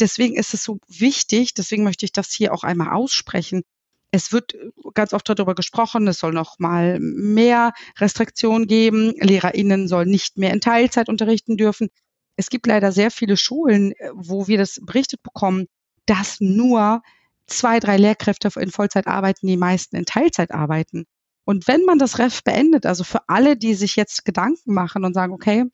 deswegen 0.00 0.36
ist 0.36 0.54
es 0.54 0.64
so 0.64 0.78
wichtig, 0.88 1.54
deswegen 1.54 1.84
möchte 1.84 2.04
ich 2.04 2.12
das 2.12 2.32
hier 2.32 2.52
auch 2.52 2.64
einmal 2.64 2.92
aussprechen. 2.92 3.62
Es 4.10 4.32
wird 4.32 4.54
ganz 4.94 5.14
oft 5.14 5.28
darüber 5.28 5.54
gesprochen, 5.54 6.06
es 6.06 6.18
soll 6.18 6.32
noch 6.32 6.58
mal 6.58 6.98
mehr 7.00 7.72
Restriktionen 7.98 8.66
geben. 8.66 9.14
LehrerInnen 9.18 9.88
sollen 9.88 10.10
nicht 10.10 10.36
mehr 10.36 10.52
in 10.52 10.60
Teilzeit 10.60 11.08
unterrichten 11.08 11.56
dürfen. 11.56 11.88
Es 12.36 12.50
gibt 12.50 12.66
leider 12.66 12.92
sehr 12.92 13.10
viele 13.10 13.36
Schulen, 13.36 13.94
wo 14.12 14.48
wir 14.48 14.58
das 14.58 14.80
berichtet 14.82 15.22
bekommen, 15.22 15.66
dass 16.06 16.40
nur 16.40 17.02
zwei, 17.52 17.80
drei 17.80 17.96
Lehrkräfte 17.96 18.50
in 18.60 18.70
Vollzeit 18.70 19.06
arbeiten, 19.06 19.46
die 19.46 19.56
meisten 19.56 19.96
in 19.96 20.04
Teilzeit 20.04 20.52
arbeiten. 20.52 21.06
Und 21.44 21.66
wenn 21.68 21.84
man 21.84 21.98
das 21.98 22.18
Ref 22.18 22.42
beendet, 22.44 22.86
also 22.86 23.04
für 23.04 23.28
alle, 23.28 23.56
die 23.56 23.74
sich 23.74 23.96
jetzt 23.96 24.24
Gedanken 24.24 24.74
machen 24.74 25.04
und 25.04 25.14
sagen, 25.14 25.32
okay, 25.32 25.64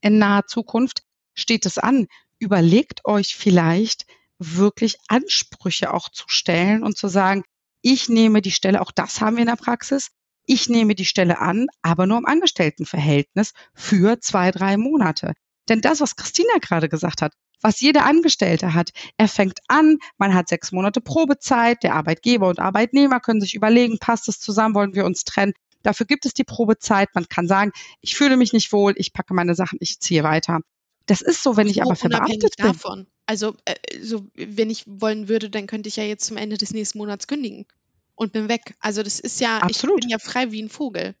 in 0.00 0.18
naher 0.18 0.46
Zukunft 0.46 1.02
steht 1.34 1.66
es 1.66 1.78
an, 1.78 2.06
überlegt 2.38 3.04
euch 3.04 3.36
vielleicht 3.36 4.06
wirklich 4.38 4.98
Ansprüche 5.08 5.92
auch 5.92 6.08
zu 6.10 6.24
stellen 6.28 6.82
und 6.82 6.96
zu 6.96 7.08
sagen, 7.08 7.44
ich 7.80 8.08
nehme 8.08 8.40
die 8.40 8.50
Stelle, 8.50 8.80
auch 8.80 8.92
das 8.92 9.20
haben 9.20 9.36
wir 9.36 9.42
in 9.42 9.48
der 9.48 9.56
Praxis, 9.56 10.10
ich 10.46 10.68
nehme 10.68 10.94
die 10.94 11.04
Stelle 11.04 11.38
an, 11.38 11.66
aber 11.82 12.06
nur 12.06 12.18
im 12.18 12.26
Angestelltenverhältnis 12.26 13.52
für 13.74 14.20
zwei, 14.20 14.50
drei 14.50 14.76
Monate. 14.76 15.32
Denn 15.68 15.80
das, 15.80 16.00
was 16.00 16.16
Christina 16.16 16.58
gerade 16.60 16.88
gesagt 16.88 17.22
hat, 17.22 17.32
was 17.60 17.80
jeder 17.80 18.04
Angestellte 18.04 18.74
hat, 18.74 18.90
er 19.16 19.28
fängt 19.28 19.60
an, 19.68 19.98
man 20.18 20.34
hat 20.34 20.48
sechs 20.48 20.72
Monate 20.72 21.00
Probezeit, 21.00 21.82
der 21.82 21.94
Arbeitgeber 21.94 22.48
und 22.48 22.58
Arbeitnehmer 22.58 23.20
können 23.20 23.40
sich 23.40 23.54
überlegen, 23.54 23.98
passt 23.98 24.28
es 24.28 24.40
zusammen, 24.40 24.74
wollen 24.74 24.94
wir 24.94 25.04
uns 25.04 25.24
trennen. 25.24 25.54
Dafür 25.82 26.06
gibt 26.06 26.26
es 26.26 26.34
die 26.34 26.44
Probezeit. 26.44 27.10
Man 27.14 27.28
kann 27.28 27.46
sagen, 27.46 27.72
ich 28.00 28.16
fühle 28.16 28.36
mich 28.36 28.52
nicht 28.52 28.72
wohl, 28.72 28.94
ich 28.96 29.12
packe 29.12 29.34
meine 29.34 29.54
Sachen, 29.54 29.78
ich 29.80 30.00
ziehe 30.00 30.24
weiter. 30.24 30.60
Das 31.06 31.20
ist 31.20 31.42
so, 31.42 31.56
wenn 31.56 31.66
ich 31.66 31.82
aber 31.82 31.94
verbeamtet 31.94 32.56
bin. 32.56 32.66
Davon. 32.66 33.06
Also, 33.26 33.54
äh, 33.64 33.74
so, 34.00 34.26
wenn 34.34 34.70
ich 34.70 34.84
wollen 34.86 35.28
würde, 35.28 35.50
dann 35.50 35.66
könnte 35.66 35.88
ich 35.88 35.96
ja 35.96 36.04
jetzt 36.04 36.26
zum 36.26 36.36
Ende 36.36 36.56
des 36.56 36.72
nächsten 36.72 36.98
Monats 36.98 37.26
kündigen 37.26 37.66
und 38.14 38.32
bin 38.32 38.48
weg. 38.48 38.74
Also, 38.80 39.02
das 39.02 39.20
ist 39.20 39.40
ja, 39.40 39.58
Absolut. 39.58 39.98
ich 39.98 40.00
bin 40.02 40.10
ja 40.10 40.18
frei 40.18 40.50
wie 40.52 40.62
ein 40.62 40.70
Vogel. 40.70 41.14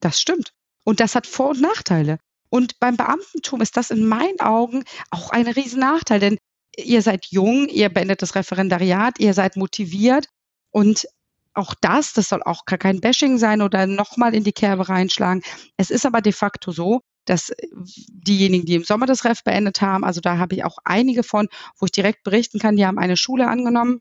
Das 0.00 0.20
stimmt. 0.20 0.52
Und 0.84 1.00
das 1.00 1.14
hat 1.14 1.26
Vor- 1.26 1.50
und 1.50 1.60
Nachteile. 1.60 2.18
Und 2.50 2.78
beim 2.80 2.96
Beamtentum 2.96 3.60
ist 3.60 3.76
das 3.76 3.90
in 3.90 4.06
meinen 4.06 4.40
Augen 4.40 4.84
auch 5.10 5.30
ein 5.30 5.46
Riesennachteil, 5.46 6.20
denn 6.20 6.38
ihr 6.76 7.02
seid 7.02 7.26
jung, 7.26 7.68
ihr 7.68 7.88
beendet 7.88 8.22
das 8.22 8.34
Referendariat, 8.34 9.18
ihr 9.18 9.34
seid 9.34 9.56
motiviert 9.56 10.28
und 10.70 11.06
auch 11.54 11.74
das, 11.80 12.12
das 12.12 12.28
soll 12.28 12.42
auch 12.44 12.64
kein 12.66 13.00
Bashing 13.00 13.36
sein 13.38 13.62
oder 13.62 13.86
nochmal 13.86 14.34
in 14.34 14.44
die 14.44 14.52
Kerbe 14.52 14.88
reinschlagen. 14.88 15.42
Es 15.76 15.90
ist 15.90 16.06
aber 16.06 16.20
de 16.20 16.32
facto 16.32 16.70
so, 16.70 17.00
dass 17.24 17.52
diejenigen, 17.72 18.64
die 18.64 18.76
im 18.76 18.84
Sommer 18.84 19.06
das 19.06 19.24
Ref 19.24 19.42
beendet 19.42 19.82
haben, 19.82 20.04
also 20.04 20.20
da 20.20 20.38
habe 20.38 20.54
ich 20.54 20.64
auch 20.64 20.78
einige 20.84 21.22
von, 21.24 21.48
wo 21.76 21.86
ich 21.86 21.92
direkt 21.92 22.22
berichten 22.22 22.58
kann, 22.58 22.76
die 22.76 22.86
haben 22.86 22.98
eine 22.98 23.16
Schule 23.16 23.48
angenommen, 23.48 24.00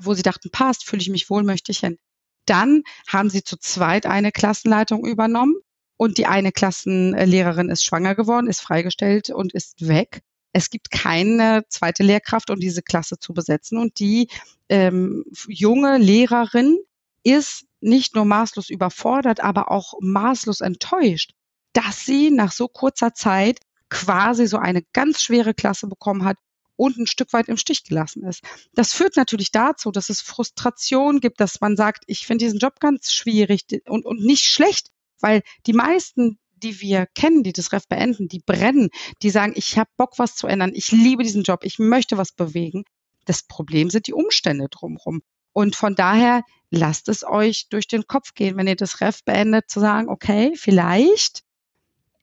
wo 0.00 0.14
sie 0.14 0.22
dachten, 0.22 0.50
passt, 0.50 0.84
fühle 0.84 1.02
ich 1.02 1.10
mich 1.10 1.30
wohl, 1.30 1.44
möchte 1.44 1.72
ich 1.72 1.80
hin. 1.80 1.98
Dann 2.46 2.82
haben 3.06 3.28
sie 3.28 3.44
zu 3.44 3.58
zweit 3.58 4.06
eine 4.06 4.32
Klassenleitung 4.32 5.06
übernommen 5.06 5.56
und 5.98 6.16
die 6.16 6.26
eine 6.26 6.52
Klassenlehrerin 6.52 7.68
ist 7.68 7.84
schwanger 7.84 8.14
geworden, 8.14 8.46
ist 8.46 8.60
freigestellt 8.60 9.28
und 9.30 9.52
ist 9.52 9.86
weg. 9.86 10.22
Es 10.52 10.70
gibt 10.70 10.90
keine 10.90 11.64
zweite 11.68 12.04
Lehrkraft, 12.04 12.50
um 12.50 12.58
diese 12.58 12.82
Klasse 12.82 13.18
zu 13.18 13.34
besetzen. 13.34 13.78
Und 13.78 13.98
die 13.98 14.28
ähm, 14.70 15.24
junge 15.48 15.98
Lehrerin 15.98 16.78
ist 17.24 17.66
nicht 17.80 18.14
nur 18.14 18.24
maßlos 18.24 18.70
überfordert, 18.70 19.40
aber 19.40 19.70
auch 19.70 19.94
maßlos 20.00 20.60
enttäuscht, 20.60 21.32
dass 21.72 22.06
sie 22.06 22.30
nach 22.30 22.52
so 22.52 22.68
kurzer 22.68 23.12
Zeit 23.12 23.58
quasi 23.88 24.46
so 24.46 24.56
eine 24.56 24.82
ganz 24.92 25.22
schwere 25.22 25.52
Klasse 25.52 25.88
bekommen 25.88 26.24
hat 26.24 26.36
und 26.76 26.96
ein 26.96 27.06
Stück 27.08 27.32
weit 27.32 27.48
im 27.48 27.56
Stich 27.56 27.82
gelassen 27.82 28.22
ist. 28.22 28.42
Das 28.72 28.92
führt 28.92 29.16
natürlich 29.16 29.50
dazu, 29.50 29.90
dass 29.90 30.10
es 30.10 30.20
Frustration 30.20 31.18
gibt, 31.18 31.40
dass 31.40 31.60
man 31.60 31.76
sagt, 31.76 32.04
ich 32.06 32.24
finde 32.24 32.44
diesen 32.44 32.60
Job 32.60 32.78
ganz 32.78 33.12
schwierig 33.12 33.64
und, 33.86 34.06
und 34.06 34.20
nicht 34.20 34.44
schlecht, 34.44 34.90
weil 35.20 35.42
die 35.66 35.72
meisten, 35.72 36.38
die 36.56 36.80
wir 36.80 37.06
kennen, 37.14 37.42
die 37.42 37.52
das 37.52 37.72
Ref 37.72 37.86
beenden, 37.88 38.28
die 38.28 38.40
brennen, 38.40 38.90
die 39.22 39.30
sagen, 39.30 39.52
ich 39.56 39.78
habe 39.78 39.90
Bock, 39.96 40.18
was 40.18 40.34
zu 40.34 40.46
ändern, 40.46 40.72
ich 40.74 40.90
liebe 40.90 41.22
diesen 41.22 41.42
Job, 41.42 41.60
ich 41.62 41.78
möchte 41.78 42.18
was 42.18 42.32
bewegen. 42.32 42.84
Das 43.24 43.42
Problem 43.42 43.90
sind 43.90 44.06
die 44.06 44.14
Umstände 44.14 44.68
drumherum. 44.70 45.22
Und 45.52 45.76
von 45.76 45.94
daher 45.94 46.42
lasst 46.70 47.08
es 47.08 47.24
euch 47.24 47.68
durch 47.68 47.86
den 47.86 48.06
Kopf 48.06 48.34
gehen, 48.34 48.56
wenn 48.56 48.66
ihr 48.66 48.76
das 48.76 49.00
Ref 49.00 49.24
beendet, 49.24 49.70
zu 49.70 49.80
sagen, 49.80 50.08
okay, 50.08 50.52
vielleicht 50.56 51.42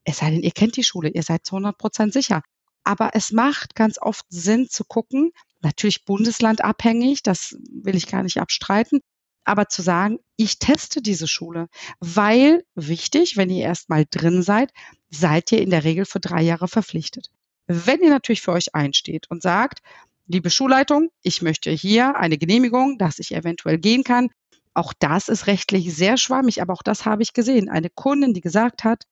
es 0.06 0.20
sei 0.20 0.30
denn, 0.30 0.44
ihr 0.44 0.52
kennt 0.52 0.78
die 0.78 0.84
Schule, 0.84 1.10
ihr 1.10 1.24
seid 1.24 1.46
zu 1.46 1.56
100 1.56 1.78
Prozent 1.78 2.14
sicher. 2.14 2.42
Aber 2.84 3.12
es 3.14 3.32
macht 3.32 3.76
ganz 3.76 3.98
oft 4.00 4.26
Sinn 4.30 4.70
zu 4.70 4.86
gucken, 4.86 5.32
natürlich 5.62 6.06
bundeslandabhängig, 6.06 7.24
das 7.24 7.58
will 7.72 7.96
ich 7.96 8.08
gar 8.08 8.22
nicht 8.22 8.40
abstreiten, 8.40 9.02
aber 9.46 9.70
zu 9.70 9.82
sagen, 9.82 10.20
ich 10.36 10.60
teste 10.60 11.02
diese 11.02 11.28
Schule, 11.28 11.68
weil 12.00 12.66
wichtig, 12.76 13.38
wenn 13.38 13.50
ihr 13.50 13.64
erstmal 13.64 14.06
drin 14.10 14.44
seid, 14.44 14.72
seid 15.10 15.52
ihr 15.52 15.62
in 15.62 15.70
der 15.70 15.84
Regel 15.84 16.06
für 16.06 16.20
drei 16.20 16.42
Jahre 16.42 16.68
verpflichtet. 16.68 17.30
Wenn 17.68 18.02
ihr 18.02 18.10
natürlich 18.10 18.42
für 18.42 18.52
euch 18.52 18.76
einsteht 18.76 19.30
und 19.30 19.42
sagt, 19.42 19.80
liebe 20.28 20.50
Schulleitung, 20.50 21.10
ich 21.22 21.42
möchte 21.42 21.72
hier 21.72 22.16
eine 22.16 22.38
Genehmigung, 22.38 22.98
dass 22.98 23.20
ich 23.20 23.34
eventuell 23.34 23.78
gehen 23.78 24.04
kann. 24.04 24.30
Auch 24.74 24.94
das 25.00 25.30
ist 25.30 25.48
rechtlich 25.48 25.96
sehr 25.96 26.18
schwammig, 26.18 26.62
aber 26.62 26.74
auch 26.74 26.84
das 26.84 27.06
habe 27.06 27.24
ich 27.24 27.34
gesehen. 27.34 27.70
Eine 27.70 27.90
Kundin, 27.90 28.34
die 28.34 28.42
gesagt 28.42 28.84
hat, 28.84 29.04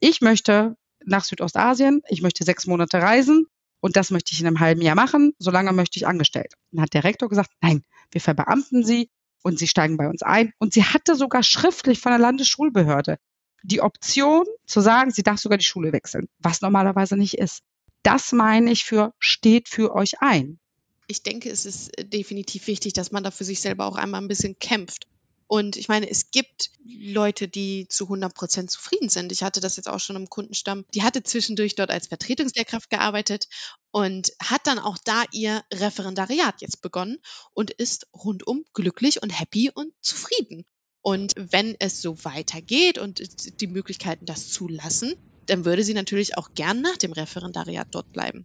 ich 0.00 0.20
möchte 0.20 0.76
nach 1.04 1.24
Südostasien, 1.24 2.02
ich 2.08 2.22
möchte 2.22 2.44
sechs 2.44 2.66
Monate 2.66 3.00
reisen 3.00 3.46
und 3.80 3.96
das 3.96 4.10
möchte 4.10 4.32
ich 4.32 4.40
in 4.40 4.46
einem 4.46 4.60
halben 4.60 4.82
Jahr 4.82 4.96
machen, 4.96 5.32
solange 5.38 5.72
möchte 5.72 5.98
ich 5.98 6.06
angestellt. 6.06 6.54
Dann 6.72 6.82
hat 6.82 6.94
der 6.94 7.04
Rektor 7.04 7.28
gesagt, 7.28 7.50
nein, 7.60 7.82
wir 8.10 8.20
verbeamten 8.20 8.84
Sie 8.84 9.10
und 9.46 9.60
Sie 9.60 9.68
steigen 9.68 9.96
bei 9.96 10.08
uns 10.08 10.22
ein. 10.22 10.52
Und 10.58 10.74
sie 10.74 10.82
hatte 10.82 11.14
sogar 11.14 11.44
schriftlich 11.44 12.00
von 12.00 12.10
der 12.10 12.18
Landesschulbehörde 12.18 13.18
die 13.62 13.80
Option 13.80 14.44
zu 14.66 14.80
sagen, 14.80 15.12
sie 15.12 15.22
darf 15.22 15.38
sogar 15.38 15.56
die 15.56 15.64
Schule 15.64 15.92
wechseln, 15.92 16.28
was 16.38 16.62
normalerweise 16.62 17.16
nicht 17.16 17.34
ist. 17.34 17.62
Das 18.02 18.32
meine 18.32 18.70
ich 18.72 18.84
für 18.84 19.12
steht 19.18 19.68
für 19.68 19.94
euch 19.94 20.20
ein. 20.20 20.58
Ich 21.06 21.22
denke, 21.22 21.48
es 21.48 21.64
ist 21.64 21.92
definitiv 22.00 22.66
wichtig, 22.66 22.92
dass 22.92 23.12
man 23.12 23.22
da 23.22 23.30
für 23.30 23.44
sich 23.44 23.60
selber 23.60 23.86
auch 23.86 23.96
einmal 23.96 24.20
ein 24.20 24.28
bisschen 24.28 24.58
kämpft 24.58 25.06
und 25.48 25.76
ich 25.76 25.88
meine, 25.88 26.10
es 26.10 26.32
gibt 26.32 26.70
Leute, 26.84 27.46
die 27.46 27.86
zu 27.88 28.04
100 28.04 28.34
Prozent 28.34 28.70
zufrieden 28.70 29.08
sind. 29.08 29.30
Ich 29.30 29.44
hatte 29.44 29.60
das 29.60 29.76
jetzt 29.76 29.88
auch 29.88 30.00
schon 30.00 30.16
im 30.16 30.28
Kundenstamm. 30.28 30.84
Die 30.92 31.04
hatte 31.04 31.22
zwischendurch 31.22 31.76
dort 31.76 31.90
als 31.90 32.08
Vertretungslehrkraft 32.08 32.90
gearbeitet 32.90 33.48
und 33.92 34.32
hat 34.42 34.66
dann 34.66 34.80
auch 34.80 34.98
da 35.04 35.22
ihr 35.30 35.62
Referendariat 35.72 36.60
jetzt 36.60 36.82
begonnen 36.82 37.18
und 37.54 37.70
ist 37.70 38.08
rundum 38.12 38.64
glücklich 38.74 39.22
und 39.22 39.30
happy 39.30 39.70
und 39.72 39.92
zufrieden. 40.00 40.64
Und 41.00 41.34
wenn 41.36 41.76
es 41.78 42.02
so 42.02 42.24
weitergeht 42.24 42.98
und 42.98 43.22
die 43.60 43.68
Möglichkeiten 43.68 44.26
das 44.26 44.48
zulassen, 44.50 45.14
dann 45.46 45.64
würde 45.64 45.84
sie 45.84 45.94
natürlich 45.94 46.36
auch 46.36 46.54
gern 46.54 46.80
nach 46.80 46.96
dem 46.96 47.12
Referendariat 47.12 47.86
dort 47.92 48.12
bleiben. 48.12 48.44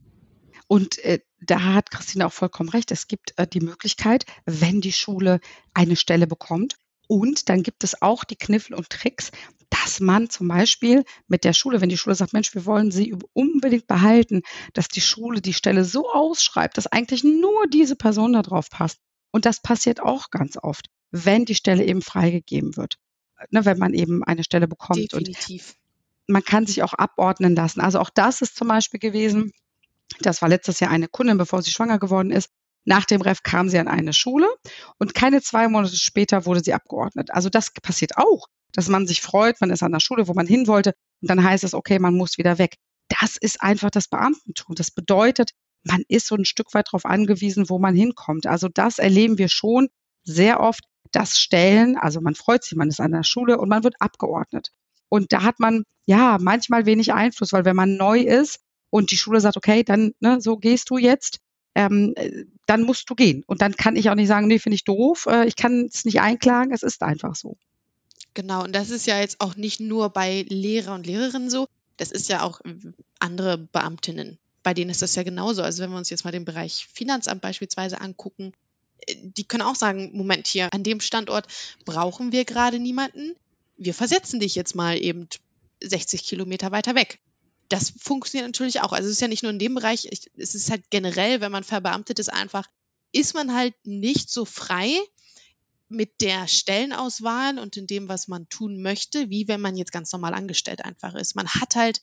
Und 0.68 1.00
äh, 1.00 1.20
da 1.42 1.74
hat 1.74 1.90
Christine 1.90 2.28
auch 2.28 2.32
vollkommen 2.32 2.70
recht. 2.70 2.92
Es 2.92 3.08
gibt 3.08 3.34
äh, 3.38 3.48
die 3.48 3.60
Möglichkeit, 3.60 4.26
wenn 4.46 4.80
die 4.80 4.94
Schule 4.94 5.40
eine 5.74 5.96
Stelle 5.96 6.28
bekommt, 6.28 6.78
und 7.12 7.50
dann 7.50 7.62
gibt 7.62 7.84
es 7.84 8.02
auch 8.02 8.24
die 8.24 8.38
Kniffel 8.38 8.74
und 8.74 8.90
Tricks, 8.90 9.32
dass 9.70 10.00
man 10.00 10.30
zum 10.30 10.48
Beispiel 10.48 11.04
mit 11.28 11.44
der 11.44 11.52
Schule, 11.52 11.82
wenn 11.82 11.90
die 11.90 11.98
Schule 11.98 12.16
sagt, 12.16 12.32
Mensch, 12.32 12.56
wir 12.56 12.66
wollen 12.66 12.90
sie 12.90 13.14
unbedingt 13.34 13.86
behalten, 13.86 14.44
dass 14.72 14.88
die 14.88 15.02
Schule 15.02 15.42
die 15.42 15.52
Stelle 15.52 15.84
so 15.84 16.10
ausschreibt, 16.10 16.78
dass 16.78 16.88
eigentlich 16.88 17.26
nur 17.26 17.68
diese 17.68 17.98
Person 17.98 18.32
da 18.32 18.42
drauf 18.42 18.70
passt. 18.70 19.00
Und 19.30 19.46
das 19.46 19.62
passiert 19.62 20.02
auch 20.02 20.30
ganz 20.30 20.56
oft, 20.56 20.86
wenn 21.12 21.44
die 21.44 21.56
Stelle 21.56 21.84
eben 21.84 22.02
freigegeben 22.02 22.78
wird. 22.78 22.96
Ne, 23.50 23.66
wenn 23.66 23.78
man 23.78 23.94
eben 23.94 24.24
eine 24.24 24.46
Stelle 24.46 24.70
bekommt. 24.70 25.12
Definitiv. 25.12 25.76
Und 26.30 26.34
man 26.34 26.46
kann 26.46 26.66
sich 26.66 26.82
auch 26.82 26.94
abordnen 26.94 27.58
lassen. 27.58 27.82
Also 27.82 28.00
auch 28.00 28.10
das 28.10 28.42
ist 28.42 28.56
zum 28.56 28.70
Beispiel 28.70 29.02
gewesen, 29.02 29.52
das 30.22 30.42
war 30.42 30.48
letztes 30.48 30.80
Jahr 30.80 30.92
eine 30.92 31.10
Kundin, 31.10 31.38
bevor 31.38 31.62
sie 31.62 31.72
schwanger 31.72 32.00
geworden 32.00 32.32
ist. 32.32 32.52
Nach 32.86 33.06
dem 33.06 33.22
Ref 33.22 33.44
kam 33.44 33.70
sie 33.70 33.78
an 33.78 33.88
eine 33.88 34.14
Schule 34.14 34.50
und 34.98 35.14
keine 35.14 35.42
zwei 35.42 35.68
Monate 35.68 35.96
später 35.96 36.46
wurde 36.46 36.64
sie 36.64 36.74
abgeordnet. 36.74 37.30
Also 37.32 37.50
das 37.50 37.72
passiert 37.72 38.18
auch, 38.18 38.48
dass 38.74 38.88
man 38.88 39.08
sich 39.08 39.22
freut, 39.22 39.62
man 39.62 39.70
ist 39.70 39.84
an 39.84 39.92
der 39.92 40.00
Schule, 40.00 40.28
wo 40.28 40.34
man 40.34 40.48
hin 40.48 40.68
wollte 40.68 40.94
und 41.22 41.30
dann 41.30 41.44
heißt 41.44 41.64
es, 41.64 41.74
okay, 41.74 42.00
man 42.00 42.16
muss 42.16 42.38
wieder 42.38 42.58
weg. 42.58 42.76
Das 43.20 43.38
ist 43.38 43.62
einfach 43.62 43.92
das 43.92 44.08
Beamtentum. 44.08 44.76
Das 44.76 44.90
bedeutet, 44.90 45.52
man 45.84 46.04
ist 46.08 46.28
so 46.28 46.36
ein 46.36 46.46
Stück 46.46 46.74
weit 46.74 46.88
darauf 46.88 47.06
angewiesen, 47.06 47.70
wo 47.70 47.80
man 47.80 47.96
hinkommt. 47.96 48.48
Also 48.48 48.68
das 48.68 49.00
erleben 49.00 49.38
wir 49.38 49.50
schon 49.50 49.90
sehr 50.24 50.60
oft, 50.60 50.84
dass 51.12 51.40
Stellen, 51.40 51.98
also 51.98 52.22
man 52.22 52.36
freut 52.36 52.64
sich, 52.64 52.76
man 52.78 52.90
ist 52.90 53.02
an 53.02 53.12
der 53.12 53.24
Schule 53.24 53.58
und 53.60 53.70
man 53.70 53.84
wird 53.84 53.96
abgeordnet. 54.00 54.72
Und 55.10 55.34
da 55.34 55.44
hat 55.44 55.60
man 55.60 55.84
ja 56.06 56.38
manchmal 56.40 56.86
wenig 56.86 57.14
Einfluss, 57.14 57.52
weil 57.52 57.66
wenn 57.66 57.76
man 57.76 57.98
neu 57.98 58.22
ist 58.22 58.60
und 58.90 59.12
die 59.12 59.18
Schule 59.18 59.42
sagt, 59.42 59.58
okay, 59.58 59.84
dann 59.84 60.14
ne, 60.20 60.40
so 60.40 60.58
gehst 60.58 60.90
du 60.90 60.98
jetzt, 60.98 61.40
ähm, 61.76 62.14
äh, 62.16 62.46
dann 62.66 62.84
musst 62.84 63.10
du 63.10 63.16
gehen. 63.16 63.44
Und 63.48 63.62
dann 63.62 63.76
kann 63.76 63.96
ich 63.96 64.10
auch 64.10 64.16
nicht 64.16 64.28
sagen, 64.28 64.48
nee, 64.48 64.60
finde 64.60 64.76
ich 64.76 64.84
doof, 64.84 65.28
äh, 65.30 65.46
ich 65.46 65.56
kann 65.56 65.86
es 65.86 66.06
nicht 66.06 66.22
einklagen, 66.22 66.74
es 66.74 66.84
ist 66.84 67.02
einfach 67.02 67.36
so. 67.36 67.58
Genau, 68.34 68.64
und 68.64 68.74
das 68.74 68.90
ist 68.90 69.08
ja 69.08 69.20
jetzt 69.20 69.42
auch 69.42 69.56
nicht 69.56 69.80
nur 69.80 70.10
bei 70.10 70.46
Lehrer 70.48 70.96
und 70.96 71.06
Lehrerinnen 71.06 71.50
so, 71.50 71.68
das 71.98 72.12
ist 72.12 72.30
ja 72.30 72.44
auch 72.44 72.62
andere 73.20 73.58
Beamtinnen. 73.58 74.38
Bei 74.64 74.74
denen 74.74 74.92
ist 74.92 75.02
das 75.02 75.16
ja 75.16 75.24
genauso. 75.24 75.64
Also 75.64 75.84
wenn 75.84 75.92
wir 75.92 75.98
uns 75.98 76.10
jetzt 76.10 76.24
mal 76.24 76.32
den 76.32 76.46
Bereich 76.46 76.88
Finanzamt 76.94 77.42
beispielsweise 77.42 78.00
angucken, 78.00 78.54
äh, 79.08 79.16
die 79.22 79.44
können 79.44 79.64
auch 79.64 79.76
sagen, 79.76 80.12
Moment 80.14 80.48
hier, 80.48 80.70
an 80.74 80.84
dem 80.84 81.02
Standort 81.02 81.48
brauchen 81.86 82.32
wir 82.32 82.46
gerade 82.46 82.80
niemanden. 82.80 83.36
Wir 83.78 83.94
versetzen 83.94 84.40
dich 84.40 84.56
jetzt 84.56 84.76
mal 84.76 85.02
eben 85.02 85.28
60 85.84 86.24
Kilometer 86.24 86.72
weiter 86.72 86.96
weg 86.96 87.20
das 87.72 87.94
funktioniert 87.98 88.48
natürlich 88.48 88.82
auch. 88.82 88.92
Also 88.92 89.08
es 89.08 89.16
ist 89.16 89.22
ja 89.22 89.28
nicht 89.28 89.44
nur 89.44 89.52
in 89.52 89.60
dem 89.60 89.76
Bereich, 89.76 90.10
es 90.36 90.56
ist 90.56 90.70
halt 90.70 90.90
generell, 90.90 91.40
wenn 91.40 91.52
man 91.52 91.64
verbeamtet 91.64 92.20
ist, 92.20 92.32
einfach, 92.32 92.68
ist 93.12 93.34
man 93.34 93.54
halt 93.54 93.76
nicht 93.86 94.30
so 94.30 94.46
frei 94.46 94.98
mit 95.88 96.22
der 96.22 96.48
Stellenauswahl 96.48 97.60
und 97.60 97.78
in 97.78 97.88
dem, 97.88 98.10
was 98.10 98.28
man 98.28 98.48
tun 98.50 98.82
möchte, 98.82 99.30
wie 99.30 99.48
wenn 99.48 99.62
man 99.62 99.78
jetzt 99.78 99.92
ganz 99.92 100.12
normal 100.12 100.34
angestellt 100.34 100.84
einfach 100.84 101.16
ist. 101.16 101.36
Man 101.36 101.48
hat 101.48 101.76
halt 101.76 102.02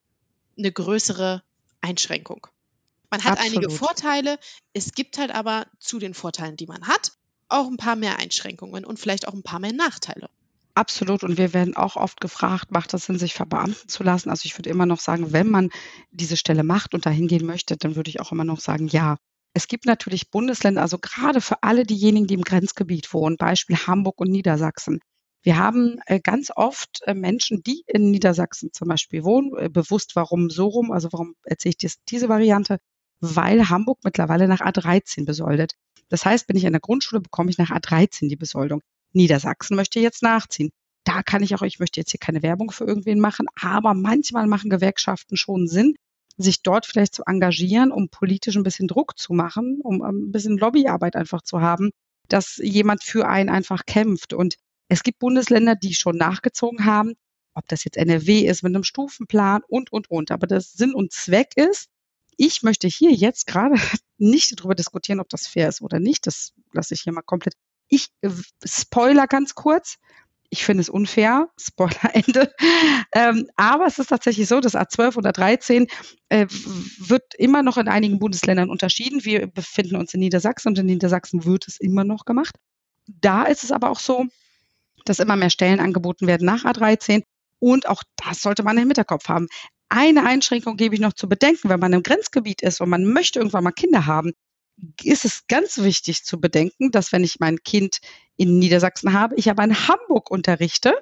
eine 0.57 0.73
größere 0.73 1.43
Einschränkung. 1.81 2.47
Man 3.11 3.25
hat 3.25 3.39
Absolut. 3.39 3.57
einige 3.57 3.71
Vorteile, 3.71 4.39
es 4.73 4.93
gibt 4.93 5.19
halt 5.19 5.31
aber 5.31 5.67
zu 5.79 5.99
den 5.99 6.15
Vorteilen, 6.15 6.57
die 6.57 6.67
man 6.67 6.87
hat, 6.87 7.13
auch 7.49 7.67
ein 7.67 7.79
paar 7.79 7.97
mehr 7.97 8.19
Einschränkungen 8.19 8.85
und 8.85 8.99
vielleicht 8.99 9.27
auch 9.27 9.33
ein 9.33 9.43
paar 9.43 9.61
mehr 9.61 9.73
Nachteile. 9.73 10.29
Absolut. 10.79 11.25
Und 11.25 11.39
wir 11.39 11.55
werden 11.55 11.75
auch 11.77 11.97
oft 11.97 12.21
gefragt, 12.21 12.71
macht 12.71 12.93
das 12.93 13.07
Sinn, 13.07 13.19
sich 13.19 13.35
verbeamten 13.35 13.89
zu 13.89 14.05
lassen? 14.05 14.31
Also 14.31 14.43
ich 14.45 14.57
würde 14.57 14.71
immer 14.71 14.87
noch 14.87 15.01
sagen, 15.01 15.33
wenn 15.33 15.49
man 15.51 15.71
diese 16.13 16.37
Stelle 16.37 16.63
macht 16.63 16.95
und 16.95 17.05
dahin 17.05 17.27
gehen 17.27 17.45
möchte, 17.45 17.77
dann 17.77 17.97
würde 17.97 18.11
ich 18.11 18.21
auch 18.21 18.31
immer 18.31 18.45
noch 18.45 18.61
sagen, 18.61 18.87
ja. 18.87 19.17
Es 19.55 19.67
gibt 19.67 19.87
natürlich 19.87 20.31
Bundesländer, 20.31 20.81
also 20.83 20.99
gerade 20.99 21.41
für 21.41 21.65
alle 21.65 21.83
diejenigen, 21.85 22.29
die 22.29 22.35
im 22.35 22.43
Grenzgebiet 22.43 23.13
wohnen, 23.13 23.37
Beispiel 23.37 23.77
Hamburg 23.77 24.21
und 24.21 24.31
Niedersachsen. 24.31 25.01
Wir 25.43 25.59
haben 25.59 25.99
äh, 26.07 26.21
ganz 26.21 26.53
oft 26.55 27.01
äh, 27.07 27.15
Menschen, 27.15 27.61
die 27.65 27.83
in 27.89 28.13
Niedersachsen 28.13 28.73
zum 28.73 28.87
Beispiel 28.87 29.25
wohnen, 29.25 29.57
äh, 29.57 29.69
bewusst 29.69 30.15
warum 30.15 30.49
so 30.49 30.69
rum, 30.69 30.93
also 30.93 31.09
warum 31.11 31.35
erzähle 31.43 31.75
ich 31.81 31.95
diese 32.09 32.29
Variante? 32.29 32.79
Weil 33.19 33.69
Hamburg 33.69 33.99
mittlerweile 34.05 34.47
nach 34.47 34.61
A13 34.61 35.25
besoldet. 35.27 35.73
Das 36.09 36.25
heißt, 36.25 36.47
bin 36.47 36.57
ich 36.57 36.63
in 36.63 36.73
der 36.73 36.81
Grundschule, 36.81 37.21
bekomme 37.21 37.51
ich 37.51 37.59
nach 37.59 37.71
A13 37.73 38.29
die 38.29 38.37
Besoldung. 38.37 38.81
Niedersachsen 39.13 39.77
möchte 39.77 40.01
jetzt 40.01 40.23
nachziehen. 40.23 40.71
Da 41.05 41.23
kann 41.23 41.43
ich 41.43 41.55
auch, 41.55 41.63
ich 41.63 41.79
möchte 41.79 42.01
jetzt 42.01 42.11
hier 42.11 42.21
keine 42.21 42.43
Werbung 42.43 42.71
für 42.71 42.85
irgendwen 42.85 43.21
machen, 43.21 43.47
aber 43.61 43.95
manchmal 43.95 44.47
machen 44.47 44.71
Gewerkschaften 44.71 45.37
schon 45.37 45.67
Sinn, 45.67 45.95
sich 46.37 46.63
dort 46.63 46.87
vielleicht 46.87 47.15
zu 47.15 47.25
engagieren, 47.27 47.91
um 47.91 48.09
politisch 48.09 48.57
ein 48.57 48.63
bisschen 48.63 48.89
Druck 48.89 49.19
zu 49.19 49.33
machen, 49.33 49.81
um 49.83 50.03
ein 50.03 50.31
bisschen 50.31 50.59
Lobbyarbeit 50.59 51.17
einfach 51.17 51.43
zu 51.43 51.61
haben, 51.61 51.91
dass 52.29 52.59
jemand 52.63 53.03
für 53.03 53.27
einen 53.27 53.49
einfach 53.49 53.87
kämpft. 53.87 54.35
Und 54.35 54.57
es 54.89 55.03
gibt 55.03 55.19
Bundesländer, 55.19 55.75
die 55.75 55.95
schon 55.95 56.17
nachgezogen 56.17 56.85
haben, 56.85 57.15
ob 57.55 57.67
das 57.69 57.85
jetzt 57.85 57.97
NRW 57.97 58.47
ist 58.47 58.63
mit 58.63 58.75
einem 58.75 58.85
Stufenplan 58.85 59.63
und, 59.67 59.91
und, 59.93 60.11
und. 60.11 60.31
Aber 60.31 60.47
das 60.47 60.73
Sinn 60.73 60.95
und 60.95 61.13
Zweck 61.13 61.57
ist, 61.57 61.89
ich 62.37 62.63
möchte 62.63 62.87
hier 62.87 63.13
jetzt 63.13 63.47
gerade 63.47 63.75
nicht 64.19 64.59
darüber 64.59 64.75
diskutieren, 64.75 65.21
ob 65.21 65.29
das 65.29 65.47
fair 65.47 65.69
ist 65.69 65.83
oder 65.83 65.99
nicht. 65.99 66.27
Das 66.27 66.53
lasse 66.73 66.95
ich 66.95 67.01
hier 67.01 67.13
mal 67.13 67.23
komplett 67.23 67.55
ich 67.89 68.09
äh, 68.23 68.31
spoiler 68.65 69.27
ganz 69.27 69.55
kurz. 69.55 69.97
Ich 70.51 70.65
finde 70.65 70.81
es 70.81 70.89
unfair, 70.89 71.49
Spoiler 71.61 72.15
Ende. 72.15 72.53
Ähm, 73.13 73.49
aber 73.57 73.87
es 73.87 73.99
ist 73.99 74.09
tatsächlich 74.09 74.49
so, 74.49 74.61
dass 74.61 74.75
A12 74.75 75.17
oder 75.17 75.33
13 75.33 75.87
äh, 76.31 76.47
wird 76.49 77.35
immer 77.37 77.63
noch 77.63 77.77
in 77.77 77.89
einigen 77.89 78.19
Bundesländern 78.19 78.71
unterschieden. 78.71 79.25
Wir 79.25 79.47
befinden 79.47 79.97
uns 79.97 80.15
in 80.15 80.21
Niedersachsen 80.21 80.69
und 80.69 80.79
in 80.79 80.87
Niedersachsen 80.87 81.45
wird 81.45 81.69
es 81.69 81.79
immer 81.79 82.05
noch 82.05 82.25
gemacht. 82.25 82.55
Da 83.07 83.45
ist 83.45 83.65
es 83.65 83.73
aber 83.73 83.91
auch 83.91 84.01
so, 84.01 84.27
dass 85.05 85.19
immer 85.19 85.37
mehr 85.37 85.51
Stellen 85.51 85.81
angeboten 85.81 86.27
werden 86.27 86.45
nach 86.45 86.65
A13. 86.65 87.23
Und 87.61 87.89
auch 87.89 88.03
das 88.17 88.43
sollte 88.43 88.63
man 88.63 88.79
im 88.79 88.89
Hinterkopf 88.89 89.29
haben. 89.29 89.49
Eine 89.89 90.25
Einschränkung 90.25 90.77
gebe 90.77 90.95
ich 90.95 91.01
noch 91.01 91.15
zu 91.15 91.29
bedenken, 91.29 91.71
wenn 91.71 91.81
man 91.81 91.93
im 91.93 92.03
Grenzgebiet 92.03 92.63
ist 92.63 92.81
und 92.81 92.91
man 92.91 93.05
möchte 93.05 93.39
irgendwann 93.39 93.65
mal 93.65 93.73
Kinder 93.73 94.07
haben, 94.07 94.33
ist 95.03 95.25
es 95.25 95.47
ganz 95.47 95.79
wichtig 95.79 96.25
zu 96.25 96.41
bedenken, 96.41 96.91
dass 96.91 97.13
wenn 97.13 97.25
ich 97.25 97.41
mein 97.41 97.59
Kind 97.59 97.99
in 98.37 98.59
Niedersachsen 98.59 99.13
habe, 99.13 99.35
ich 99.37 99.51
aber 99.51 99.65
in 99.65 99.89
Hamburg 99.89 100.31
unterrichte, 100.31 100.95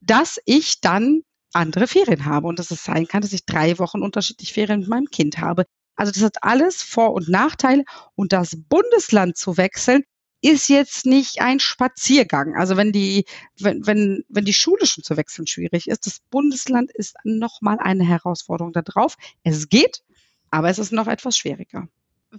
dass 0.00 0.38
ich 0.44 0.80
dann 0.80 1.22
andere 1.52 1.86
Ferien 1.86 2.24
habe 2.24 2.48
und 2.48 2.58
dass 2.58 2.70
es 2.70 2.84
sein 2.84 3.06
kann, 3.06 3.22
dass 3.22 3.32
ich 3.32 3.46
drei 3.46 3.78
Wochen 3.78 4.02
unterschiedlich 4.02 4.52
Ferien 4.52 4.80
mit 4.80 4.88
meinem 4.88 5.10
Kind 5.10 5.38
habe. 5.38 5.64
Also 5.96 6.12
das 6.12 6.22
hat 6.22 6.42
alles 6.42 6.82
Vor- 6.82 7.14
und 7.14 7.28
Nachteile 7.28 7.84
und 8.16 8.32
das 8.32 8.56
Bundesland 8.68 9.36
zu 9.36 9.56
wechseln 9.56 10.02
ist 10.40 10.68
jetzt 10.68 11.06
nicht 11.06 11.40
ein 11.40 11.58
Spaziergang. 11.58 12.54
Also 12.54 12.76
wenn 12.76 12.92
die, 12.92 13.24
wenn, 13.58 13.86
wenn, 13.86 14.24
wenn 14.28 14.44
die 14.44 14.52
Schule 14.52 14.84
schon 14.84 15.04
zu 15.04 15.16
wechseln 15.16 15.46
schwierig 15.46 15.88
ist, 15.88 16.06
das 16.06 16.20
Bundesland 16.30 16.90
ist 16.92 17.14
nochmal 17.24 17.78
eine 17.78 18.04
Herausforderung 18.04 18.72
da 18.72 18.82
drauf. 18.82 19.16
Es 19.42 19.68
geht, 19.68 20.02
aber 20.50 20.68
es 20.68 20.78
ist 20.78 20.92
noch 20.92 21.06
etwas 21.06 21.38
schwieriger 21.38 21.88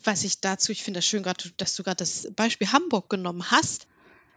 was 0.03 0.23
ich 0.23 0.41
dazu, 0.41 0.71
ich 0.71 0.83
finde 0.83 0.99
das 0.99 1.05
schön, 1.05 1.23
grad, 1.23 1.53
dass 1.57 1.75
du 1.75 1.83
gerade 1.83 1.97
das 1.97 2.27
Beispiel 2.35 2.71
Hamburg 2.71 3.09
genommen 3.09 3.49
hast. 3.51 3.87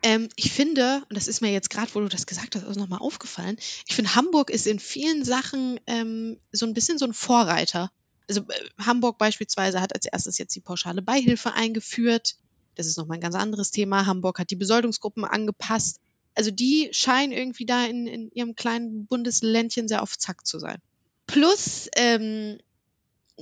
Ähm, 0.02 0.28
ich 0.36 0.52
finde, 0.52 1.02
und 1.08 1.16
das 1.16 1.26
ist 1.26 1.40
mir 1.40 1.50
jetzt 1.50 1.70
gerade, 1.70 1.92
wo 1.94 2.00
du 2.00 2.08
das 2.08 2.26
gesagt 2.26 2.54
hast, 2.54 2.64
auch 2.64 2.76
nochmal 2.76 3.00
aufgefallen, 3.00 3.56
ich 3.86 3.94
finde, 3.94 4.14
Hamburg 4.14 4.50
ist 4.50 4.66
in 4.66 4.78
vielen 4.78 5.24
Sachen 5.24 5.80
ähm, 5.86 6.38
so 6.52 6.66
ein 6.66 6.74
bisschen 6.74 6.98
so 6.98 7.04
ein 7.04 7.14
Vorreiter. 7.14 7.90
Also 8.28 8.42
äh, 8.42 8.84
Hamburg 8.84 9.18
beispielsweise 9.18 9.80
hat 9.80 9.94
als 9.94 10.06
erstes 10.06 10.38
jetzt 10.38 10.54
die 10.54 10.60
pauschale 10.60 11.02
Beihilfe 11.02 11.52
eingeführt. 11.52 12.36
Das 12.76 12.86
ist 12.86 12.96
nochmal 12.96 13.18
ein 13.18 13.22
ganz 13.22 13.34
anderes 13.34 13.72
Thema. 13.72 14.06
Hamburg 14.06 14.38
hat 14.38 14.50
die 14.50 14.56
Besoldungsgruppen 14.56 15.24
angepasst. 15.24 16.00
Also 16.36 16.52
die 16.52 16.90
scheinen 16.92 17.32
irgendwie 17.32 17.66
da 17.66 17.84
in, 17.84 18.06
in 18.06 18.30
ihrem 18.30 18.54
kleinen 18.54 19.06
Bundesländchen 19.06 19.88
sehr 19.88 20.02
auf 20.02 20.16
Zack 20.16 20.46
zu 20.46 20.60
sein. 20.60 20.78
Plus, 21.26 21.88
ähm, 21.96 22.58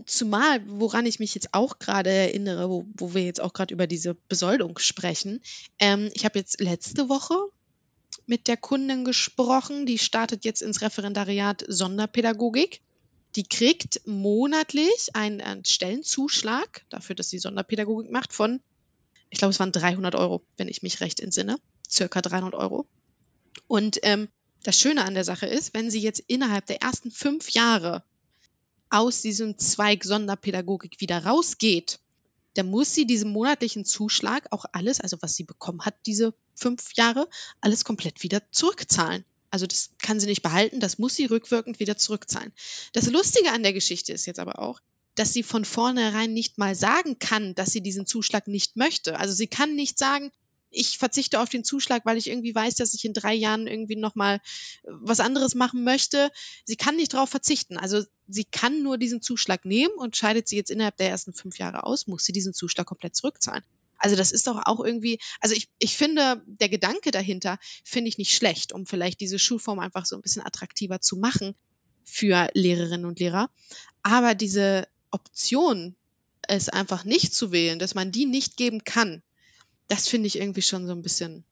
zumal, 0.05 0.61
woran 0.67 1.07
ich 1.07 1.19
mich 1.19 1.35
jetzt 1.35 1.55
auch 1.55 1.79
gerade 1.79 2.11
erinnere, 2.11 2.69
wo, 2.69 2.85
wo 2.95 3.15
wir 3.15 3.25
jetzt 3.25 3.41
auch 3.41 3.53
gerade 3.53 3.73
über 3.73 3.87
diese 3.87 4.15
Besoldung 4.29 4.79
sprechen, 4.79 5.41
ähm, 5.79 6.11
ich 6.15 6.25
habe 6.25 6.39
jetzt 6.39 6.61
letzte 6.61 7.09
Woche 7.09 7.35
mit 8.27 8.49
der 8.49 8.57
Kundin 8.57 9.05
gesprochen, 9.05 9.87
die 9.87 9.99
startet 9.99 10.45
jetzt 10.45 10.63
ins 10.63 10.83
Referendariat 10.83 11.65
Sonderpädagogik. 11.69 12.81
Die 13.37 13.45
kriegt 13.45 14.01
monatlich 14.07 15.15
einen, 15.15 15.41
einen 15.41 15.65
Stellenzuschlag 15.65 16.85
dafür, 16.89 17.15
dass 17.15 17.29
sie 17.29 17.39
Sonderpädagogik 17.39 18.11
macht 18.11 18.33
von, 18.33 18.61
ich 19.31 19.39
glaube, 19.39 19.51
es 19.53 19.61
waren 19.61 19.73
300 19.73 20.15
Euro, 20.15 20.43
wenn 20.57 20.69
ich 20.69 20.83
mich 20.83 21.01
recht 21.01 21.21
entsinne 21.21 21.59
circa 21.89 22.23
300 22.23 22.55
Euro. 22.55 22.87
Und 23.69 23.99
ähm, 24.03 24.29
das 24.63 24.81
Schöne 24.81 25.05
an 25.05 25.15
der 25.15 25.25
Sache 25.25 25.47
ist, 25.47 25.75
wenn 25.75 25.91
sie 25.91 26.01
jetzt 26.01 26.23
innerhalb 26.27 26.67
der 26.67 26.83
ersten 26.83 27.11
fünf 27.11 27.51
Jahre 27.51 28.03
aus 28.91 29.23
diesem 29.23 29.59
Zweig 29.59 30.05
Sonderpädagogik 30.05 31.01
wieder 31.01 31.25
rausgeht, 31.25 31.99
dann 32.55 32.71
muss 32.71 32.95
sie 32.95 33.07
diesen 33.07 33.33
monatlichen 33.33 33.85
Zuschlag 33.85 34.47
auch 34.51 34.65
alles, 34.73 35.01
also 35.01 35.19
was 35.21 35.35
sie 35.35 35.45
bekommen 35.45 35.85
hat, 35.85 35.95
diese 36.07 36.35
fünf 36.55 36.95
Jahre, 36.95 37.29
alles 37.61 37.85
komplett 37.85 38.23
wieder 38.23 38.41
zurückzahlen. 38.51 39.25
Also 39.51 39.67
das 39.67 39.91
kann 39.99 40.21
sie 40.21 40.27
nicht 40.27 40.43
behalten, 40.43 40.81
das 40.81 40.99
muss 40.99 41.15
sie 41.15 41.27
rückwirkend 41.27 41.81
wieder 41.81 41.97
zurückzahlen. 41.97 42.53
Das 42.93 43.11
Lustige 43.11 43.53
an 43.53 43.63
der 43.63 43.73
Geschichte 43.73 44.13
ist 44.13 44.27
jetzt 44.27 44.41
aber 44.41 44.59
auch, 44.59 44.81
dass 45.15 45.33
sie 45.33 45.43
von 45.43 45.65
vornherein 45.65 46.33
nicht 46.33 46.59
mal 46.59 46.75
sagen 46.75 47.19
kann, 47.19 47.55
dass 47.55 47.71
sie 47.71 47.81
diesen 47.81 48.07
Zuschlag 48.07 48.49
nicht 48.49 48.77
möchte. 48.77 49.19
Also 49.19 49.35
sie 49.35 49.47
kann 49.47 49.75
nicht 49.75 49.99
sagen, 49.99 50.31
ich 50.77 50.99
verzichte 50.99 51.41
auf 51.41 51.49
den 51.49 51.65
Zuschlag, 51.65 52.05
weil 52.05 52.17
ich 52.17 52.29
irgendwie 52.29 52.55
weiß, 52.55 52.77
dass 52.77 52.95
ich 52.95 53.05
in 53.05 53.13
drei 53.13 53.35
Jahren 53.35 53.67
irgendwie 53.67 53.97
nochmal 53.97 54.37
äh, 54.37 54.41
was 54.85 55.21
anderes 55.21 55.55
machen 55.55 55.85
möchte. 55.85 56.31
Sie 56.65 56.77
kann 56.77 56.97
nicht 56.97 57.15
darauf 57.15 57.31
verzichten. 57.31 57.77
Also 57.77 58.05
sie 58.29 58.45
kann 58.45 58.83
nur 58.83 58.99
diesen 58.99 59.23
Zuschlag 59.23 59.65
nehmen 59.65 59.95
und 59.97 60.17
scheidet 60.17 60.49
sie 60.49 60.57
jetzt 60.57 60.71
innerhalb 60.71 60.97
der 60.97 61.11
ersten 61.11 61.33
fünf 61.33 61.59
Jahre 61.59 61.85
aus, 61.85 62.07
muss 62.07 62.25
sie 62.25 62.33
diesen 62.33 62.55
Zuschlag 62.55 62.87
komplett 62.87 63.17
zurückzahlen. 63.17 63.65
Also 63.99 64.15
das 64.15 64.31
ist 64.31 64.47
doch 64.47 64.61
auch 64.67 64.85
irgendwie, 64.85 65.19
also 65.41 65.55
ich, 65.55 65.69
ich 65.79 65.97
finde, 65.97 66.43
der 66.47 66.69
Gedanke 66.69 67.11
dahinter 67.11 67.59
finde 67.83 68.09
ich 68.09 68.19
nicht 68.19 68.35
schlecht, 68.35 68.73
um 68.73 68.85
vielleicht 68.85 69.21
diese 69.21 69.39
Schulform 69.39 69.79
einfach 69.79 70.05
so 70.05 70.17
ein 70.17 70.23
bisschen 70.23 70.45
attraktiver 70.45 71.01
zu 71.01 71.17
machen 71.17 71.55
für 72.05 72.49
Lehrerinnen 72.53 73.07
und 73.07 73.19
Lehrer. 73.19 73.49
Aber 74.03 74.35
diese 74.35 74.87
Option, 75.11 75.97
es 76.49 76.69
einfach 76.69 77.05
nicht 77.05 77.35
zu 77.35 77.53
wählen, 77.53 77.79
dass 77.79 77.95
man 77.95 78.13
die 78.13 78.27
nicht 78.27 78.57
geben 78.57 78.85
kann, 78.85 79.23
das 79.89 80.09
finde 80.09 80.27
ich 80.27 80.39
irgendwie 80.39 80.63
schon 80.63 80.87
so 80.87 80.93
ein 80.93 81.03
bisschen. 81.03 81.45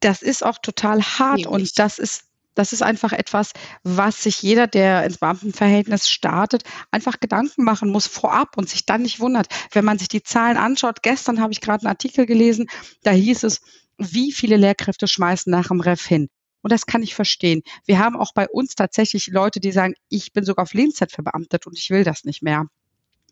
Das 0.00 0.22
ist 0.22 0.44
auch 0.44 0.58
total 0.58 1.02
hart 1.02 1.38
nämlich. 1.38 1.46
und 1.46 1.78
das 1.78 1.98
ist 1.98 2.24
das 2.56 2.72
ist 2.72 2.82
einfach 2.82 3.12
etwas, 3.12 3.52
was 3.82 4.22
sich 4.22 4.40
jeder, 4.40 4.66
der 4.66 5.04
ins 5.04 5.18
Beamtenverhältnis 5.18 6.08
startet, 6.08 6.64
einfach 6.90 7.20
Gedanken 7.20 7.64
machen 7.64 7.90
muss 7.90 8.06
vorab 8.06 8.56
und 8.56 8.68
sich 8.68 8.86
dann 8.86 9.02
nicht 9.02 9.20
wundert. 9.20 9.48
Wenn 9.72 9.84
man 9.84 9.98
sich 9.98 10.08
die 10.08 10.22
Zahlen 10.22 10.56
anschaut, 10.56 11.02
gestern 11.02 11.40
habe 11.40 11.52
ich 11.52 11.60
gerade 11.60 11.82
einen 11.82 11.92
Artikel 11.92 12.24
gelesen, 12.24 12.66
da 13.02 13.10
hieß 13.10 13.42
es, 13.44 13.60
wie 13.98 14.32
viele 14.32 14.56
Lehrkräfte 14.56 15.06
schmeißen 15.06 15.50
nach 15.50 15.68
dem 15.68 15.80
Ref 15.80 16.04
hin. 16.06 16.28
Und 16.62 16.72
das 16.72 16.86
kann 16.86 17.02
ich 17.02 17.14
verstehen. 17.14 17.62
Wir 17.84 17.98
haben 17.98 18.16
auch 18.16 18.32
bei 18.34 18.48
uns 18.48 18.74
tatsächlich 18.74 19.26
Leute, 19.28 19.60
die 19.60 19.70
sagen, 19.70 19.94
ich 20.08 20.32
bin 20.32 20.44
sogar 20.44 20.62
auf 20.62 20.72
Lebenszeit 20.72 21.12
verbeamtet 21.12 21.66
und 21.66 21.78
ich 21.78 21.90
will 21.90 22.04
das 22.04 22.24
nicht 22.24 22.42
mehr. 22.42 22.64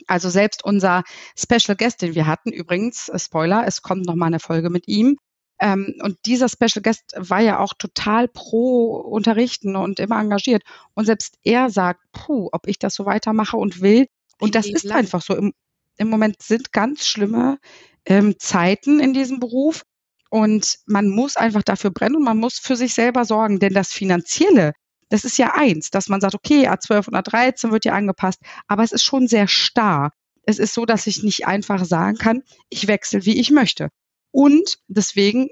Also 0.07 0.31
selbst 0.31 0.65
unser 0.65 1.03
Special 1.37 1.77
Guest, 1.77 2.03
den 2.03 2.15
wir 2.15 2.27
hatten, 2.27 2.51
übrigens, 2.51 3.09
äh, 3.09 3.19
Spoiler, 3.19 3.67
es 3.67 3.83
kommt 3.83 4.07
noch 4.07 4.15
mal 4.15 4.27
eine 4.27 4.41
Folge 4.41 4.71
mit 4.71 4.89
ihm. 4.89 5.17
Ähm, 5.61 5.95
und 6.03 6.19
dieser 6.27 6.49
Special 6.49 6.83
Guest 6.83 7.15
war 7.17 7.41
ja 7.41 7.59
auch 7.59 7.75
total 7.79 8.29
pro 8.29 8.97
Unterrichten 8.97 9.77
und 9.77 10.01
immer 10.01 10.21
engagiert. 10.21 10.63
Und 10.95 11.07
selbst 11.07 11.39
er 11.45 11.71
sagt, 11.71 12.01
puh, 12.13 12.49
ob 12.53 12.67
ich 12.67 12.79
das 12.79 12.95
so 12.95 13.07
weitermache 13.07 13.57
und 13.57 13.81
will. 13.81 14.07
Und 14.41 14.55
das 14.55 14.67
ist 14.67 14.91
einfach 14.91 15.23
so. 15.23 15.35
Im, 15.35 15.53
Im, 15.97 16.09
Moment 16.09 16.43
sind 16.43 16.73
ganz 16.73 17.07
schlimme 17.07 17.59
ähm, 18.05 18.35
Zeiten 18.39 19.01
in 19.01 19.15
diesem 19.15 19.39
Beruf. 19.39 19.85
Und 20.29 20.79
man 20.87 21.09
muss 21.09 21.37
einfach 21.37 21.63
dafür 21.63 21.93
brennen 21.93 22.17
und 22.17 22.25
man 22.25 22.39
muss 22.39 22.59
für 22.59 22.75
sich 22.75 22.93
selber 22.93 23.25
sorgen. 23.25 23.61
Denn 23.61 23.75
das 23.75 23.93
Finanzielle, 23.93 24.73
das 25.09 25.25
ist 25.25 25.39
ja 25.39 25.55
eins, 25.55 25.91
dass 25.91 26.09
man 26.09 26.21
sagt, 26.21 26.35
okay, 26.35 26.69
A12 26.69 27.09
und 27.09 27.15
A13 27.15 27.71
wird 27.71 27.85
ja 27.85 27.93
angepasst, 27.93 28.41
aber 28.67 28.83
es 28.83 28.93
ist 28.93 29.05
schon 29.05 29.29
sehr 29.29 29.49
starr. 29.49 30.11
Es 30.47 30.59
ist 30.59 30.75
so, 30.75 30.85
dass 30.85 31.07
ich 31.07 31.23
nicht 31.23 31.47
einfach 31.47 31.85
sagen 31.85 32.19
kann, 32.19 32.43
ich 32.69 32.87
wechsle, 32.87 33.25
wie 33.25 33.39
ich 33.41 33.51
möchte. 33.51 33.89
Und 34.31 34.79
deswegen 34.89 35.49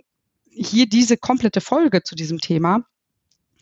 hier 0.50 0.86
diese 0.86 1.16
komplette 1.16 1.60
Folge 1.60 2.02
zu 2.02 2.14
diesem 2.14 2.40
Thema. 2.40 2.84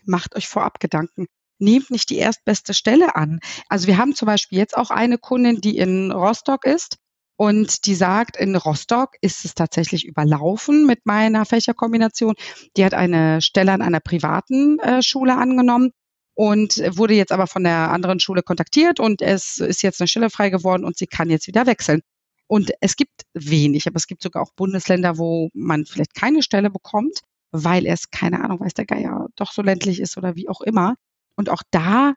Macht 0.05 0.35
euch 0.35 0.49
vorab 0.49 0.81
Gedanken. 0.81 1.27
Nehmt 1.59 1.91
nicht 1.91 2.11
die 2.11 2.17
erstbeste 2.17 2.75
Stelle 2.75 3.15
an. 3.17 3.41
Also 3.69 3.87
wir 3.87 3.99
haben 3.99 4.15
zum 4.15 4.27
Beispiel 4.27 4.59
jetzt 4.59 4.77
auch 4.77 4.91
eine 4.91 5.19
Kundin, 5.19 5.61
die 5.61 5.77
in 5.77 6.11
Rostock 6.11 6.65
ist 6.65 6.97
und 7.41 7.87
die 7.87 7.95
sagt, 7.95 8.37
in 8.37 8.55
Rostock 8.55 9.17
ist 9.23 9.47
es 9.47 9.55
tatsächlich 9.55 10.05
überlaufen 10.05 10.87
mit 10.87 11.07
meiner 11.07 11.47
Fächerkombination. 11.47 12.35
Die 12.77 12.85
hat 12.85 12.93
eine 12.93 13.41
Stelle 13.41 13.73
an 13.73 13.81
einer 13.81 14.01
privaten 14.01 14.79
äh, 14.81 15.03
Schule 15.03 15.39
angenommen 15.39 15.93
und 16.35 16.77
wurde 16.99 17.15
jetzt 17.15 17.33
aber 17.33 17.47
von 17.47 17.65
der 17.65 17.93
anderen 17.93 18.21
Schule 18.21 18.43
kontaktiert 18.43 19.01
und 19.01 19.23
es 19.23 19.57
ist 19.57 19.83
jetzt 19.83 20.03
eine 20.03 20.09
Stelle 20.09 20.29
frei 20.29 20.51
geworden 20.51 20.85
und 20.85 20.99
sie 20.99 21.07
kann 21.07 21.31
jetzt 21.31 21.47
wieder 21.47 21.65
wechseln. 21.65 22.03
Und 22.47 22.73
es 22.83 22.95
gibt 22.95 23.23
wenig, 23.33 23.87
aber 23.87 23.97
es 23.97 24.07
gibt 24.07 24.23
sogar 24.23 24.43
auch 24.43 24.53
Bundesländer, 24.55 25.17
wo 25.17 25.49
man 25.55 25.87
vielleicht 25.87 26.15
keine 26.15 26.43
Stelle 26.43 26.69
bekommt, 26.69 27.21
weil 27.53 27.87
es, 27.87 28.11
keine 28.11 28.45
Ahnung, 28.45 28.61
weiß 28.61 28.75
der 28.75 28.85
Geier, 28.85 29.29
doch 29.37 29.53
so 29.53 29.63
ländlich 29.63 29.99
ist 30.01 30.19
oder 30.19 30.37
wie 30.37 30.51
auch 30.51 30.61
immer. 30.61 30.95
Und 31.37 31.49
auch 31.49 31.63
da 31.71 32.13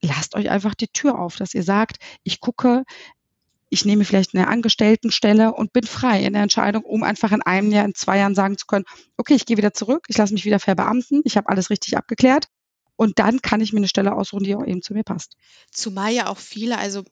lasst 0.00 0.34
euch 0.34 0.50
einfach 0.50 0.74
die 0.74 0.88
Tür 0.88 1.20
auf, 1.20 1.36
dass 1.36 1.54
ihr 1.54 1.62
sagt, 1.62 1.98
ich 2.24 2.40
gucke, 2.40 2.82
ich 3.72 3.86
nehme 3.86 4.04
vielleicht 4.04 4.34
eine 4.34 4.48
Angestelltenstelle 4.48 5.54
und 5.54 5.72
bin 5.72 5.84
frei 5.84 6.22
in 6.22 6.34
der 6.34 6.42
Entscheidung, 6.42 6.84
um 6.84 7.02
einfach 7.02 7.32
in 7.32 7.40
einem 7.40 7.72
Jahr, 7.72 7.86
in 7.86 7.94
zwei 7.94 8.18
Jahren 8.18 8.34
sagen 8.34 8.58
zu 8.58 8.66
können, 8.66 8.84
okay, 9.16 9.34
ich 9.34 9.46
gehe 9.46 9.56
wieder 9.56 9.72
zurück, 9.72 10.04
ich 10.08 10.18
lasse 10.18 10.34
mich 10.34 10.44
wieder 10.44 10.60
verbeamten, 10.60 11.22
ich 11.24 11.38
habe 11.38 11.48
alles 11.48 11.70
richtig 11.70 11.96
abgeklärt 11.96 12.48
und 12.96 13.18
dann 13.18 13.40
kann 13.40 13.62
ich 13.62 13.72
mir 13.72 13.78
eine 13.78 13.88
Stelle 13.88 14.14
ausruhen, 14.14 14.44
die 14.44 14.54
auch 14.54 14.66
eben 14.66 14.82
zu 14.82 14.92
mir 14.92 15.04
passt. 15.04 15.36
Zumal 15.70 16.12
ja 16.12 16.26
auch 16.26 16.36
viele, 16.36 16.76
also 16.76 17.02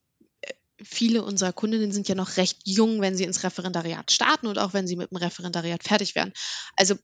äh, 0.42 0.52
viele 0.82 1.24
unserer 1.24 1.54
Kundinnen 1.54 1.92
sind 1.92 2.08
ja 2.08 2.14
noch 2.14 2.36
recht 2.36 2.58
jung, 2.64 3.00
wenn 3.00 3.16
sie 3.16 3.24
ins 3.24 3.42
Referendariat 3.42 4.12
starten 4.12 4.46
und 4.46 4.58
auch 4.58 4.74
wenn 4.74 4.86
sie 4.86 4.96
mit 4.96 5.10
dem 5.10 5.16
Referendariat 5.16 5.82
fertig 5.82 6.14
werden. 6.14 6.34
Also 6.76 6.96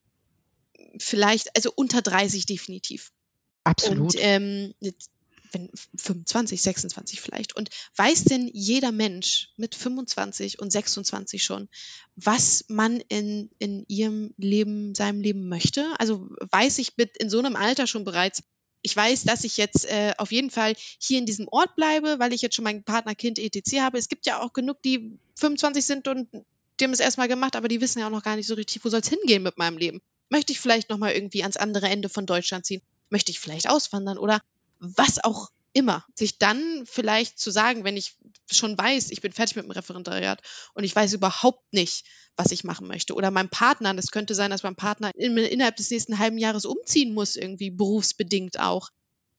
vielleicht, 0.98 1.56
also 1.56 1.72
unter 1.74 2.02
30 2.02 2.44
definitiv. 2.44 3.10
Absolut. 3.64 4.14
Und 4.14 4.16
ähm, 4.18 4.74
wenn 5.52 5.70
25, 5.96 6.62
26 6.62 7.20
vielleicht. 7.20 7.56
Und 7.56 7.70
weiß 7.96 8.24
denn 8.24 8.48
jeder 8.52 8.92
Mensch 8.92 9.50
mit 9.56 9.74
25 9.74 10.58
und 10.58 10.70
26 10.70 11.42
schon, 11.42 11.68
was 12.16 12.64
man 12.68 13.00
in, 13.08 13.50
in 13.58 13.84
ihrem 13.88 14.34
Leben, 14.36 14.94
seinem 14.94 15.20
Leben 15.20 15.48
möchte? 15.48 15.86
Also 15.98 16.28
weiß 16.50 16.78
ich 16.78 16.96
mit 16.96 17.16
in 17.16 17.30
so 17.30 17.38
einem 17.38 17.56
Alter 17.56 17.86
schon 17.86 18.04
bereits, 18.04 18.42
ich 18.82 18.96
weiß, 18.96 19.24
dass 19.24 19.44
ich 19.44 19.56
jetzt 19.56 19.84
äh, 19.86 20.14
auf 20.16 20.30
jeden 20.30 20.50
Fall 20.50 20.74
hier 21.00 21.18
in 21.18 21.26
diesem 21.26 21.48
Ort 21.48 21.74
bleibe, 21.74 22.18
weil 22.18 22.32
ich 22.32 22.42
jetzt 22.42 22.54
schon 22.54 22.64
mein 22.64 22.84
Partner, 22.84 23.14
Kind, 23.14 23.38
etc. 23.38 23.80
habe. 23.80 23.98
Es 23.98 24.08
gibt 24.08 24.26
ja 24.26 24.40
auch 24.40 24.52
genug, 24.52 24.80
die 24.82 25.18
25 25.36 25.84
sind 25.84 26.08
und 26.08 26.28
die 26.78 26.84
haben 26.84 26.92
es 26.92 27.00
erstmal 27.00 27.28
gemacht, 27.28 27.56
aber 27.56 27.68
die 27.68 27.80
wissen 27.80 27.98
ja 27.98 28.06
auch 28.06 28.12
noch 28.12 28.22
gar 28.22 28.36
nicht 28.36 28.46
so 28.46 28.54
richtig, 28.54 28.84
wo 28.84 28.88
soll 28.88 29.00
es 29.00 29.08
hingehen 29.08 29.42
mit 29.42 29.58
meinem 29.58 29.78
Leben. 29.78 30.00
Möchte 30.28 30.52
ich 30.52 30.60
vielleicht 30.60 30.90
nochmal 30.90 31.12
irgendwie 31.12 31.42
ans 31.42 31.56
andere 31.56 31.88
Ende 31.88 32.08
von 32.08 32.26
Deutschland 32.26 32.66
ziehen? 32.66 32.82
Möchte 33.10 33.30
ich 33.30 33.40
vielleicht 33.40 33.68
auswandern 33.68 34.18
oder 34.18 34.40
was 34.96 35.22
auch 35.22 35.50
immer. 35.72 36.04
Sich 36.14 36.38
dann 36.38 36.84
vielleicht 36.86 37.38
zu 37.38 37.50
sagen, 37.50 37.84
wenn 37.84 37.96
ich 37.96 38.16
schon 38.50 38.78
weiß, 38.78 39.10
ich 39.10 39.20
bin 39.20 39.32
fertig 39.32 39.56
mit 39.56 39.66
dem 39.66 39.70
Referendariat 39.70 40.40
und 40.74 40.84
ich 40.84 40.96
weiß 40.96 41.12
überhaupt 41.12 41.72
nicht, 41.72 42.06
was 42.36 42.50
ich 42.50 42.64
machen 42.64 42.86
möchte. 42.86 43.14
Oder 43.14 43.30
mein 43.30 43.50
Partner, 43.50 43.92
das 43.94 44.10
könnte 44.10 44.34
sein, 44.34 44.50
dass 44.50 44.62
mein 44.62 44.76
Partner 44.76 45.10
in, 45.14 45.36
innerhalb 45.36 45.76
des 45.76 45.90
nächsten 45.90 46.18
halben 46.18 46.38
Jahres 46.38 46.64
umziehen 46.64 47.12
muss, 47.12 47.36
irgendwie 47.36 47.70
berufsbedingt 47.70 48.58
auch. 48.58 48.90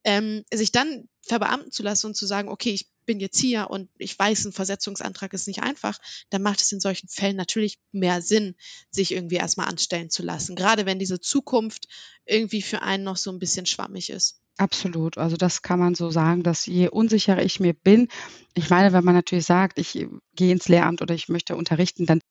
Ähm, 0.04 0.46
sich 0.54 0.72
dann 0.72 1.10
verbeamten 1.22 1.72
zu 1.72 1.84
lassen 1.84 2.08
und 2.08 2.16
zu 2.16 2.26
sagen, 2.26 2.50
okay, 2.50 2.72
ich 2.72 2.88
bin 3.06 3.20
jetzt 3.20 3.40
hier 3.40 3.70
und 3.70 3.90
ich 3.98 4.18
weiß, 4.18 4.46
ein 4.46 4.54
Versetzungsantrag 4.54 5.34
ist 5.34 5.48
nicht 5.48 5.64
einfach, 5.64 6.00
dann 6.30 6.44
macht 6.44 6.62
es 6.62 6.72
in 6.72 6.80
solchen 6.80 7.08
Fällen 7.08 7.36
natürlich 7.36 7.80
mehr 7.92 8.22
Sinn, 8.22 8.56
sich 8.92 9.12
irgendwie 9.12 9.36
erstmal 9.36 9.68
anstellen 9.68 10.10
zu 10.10 10.24
lassen. 10.24 10.56
Gerade 10.56 10.86
wenn 10.86 11.00
diese 11.00 11.20
Zukunft 11.20 11.88
irgendwie 12.26 12.62
für 12.62 12.84
einen 12.84 13.04
noch 13.04 13.18
so 13.18 13.32
ein 13.32 13.40
bisschen 13.40 13.66
schwammig 13.66 14.12
ist. 14.12 14.40
Absolut. 14.58 15.18
Also 15.20 15.38
das 15.38 15.62
kann 15.62 15.80
man 15.80 15.94
so 15.94 16.10
sagen, 16.10 16.42
dass 16.42 16.66
je 16.66 16.90
unsicherer 16.90 17.44
ich 17.44 17.60
mir 17.60 17.74
bin, 17.74 18.08
ich 18.56 18.70
meine, 18.72 18.92
wenn 18.92 19.04
man 19.04 19.14
natürlich 19.14 19.46
sagt, 19.46 19.78
ich 19.78 20.08
gehe 20.36 20.52
ins 20.52 20.68
Lehramt 20.68 21.02
oder 21.02 21.14
ich 21.14 21.30
möchte 21.30 21.56
unterrichten, 21.56 22.08
dann 22.08 22.22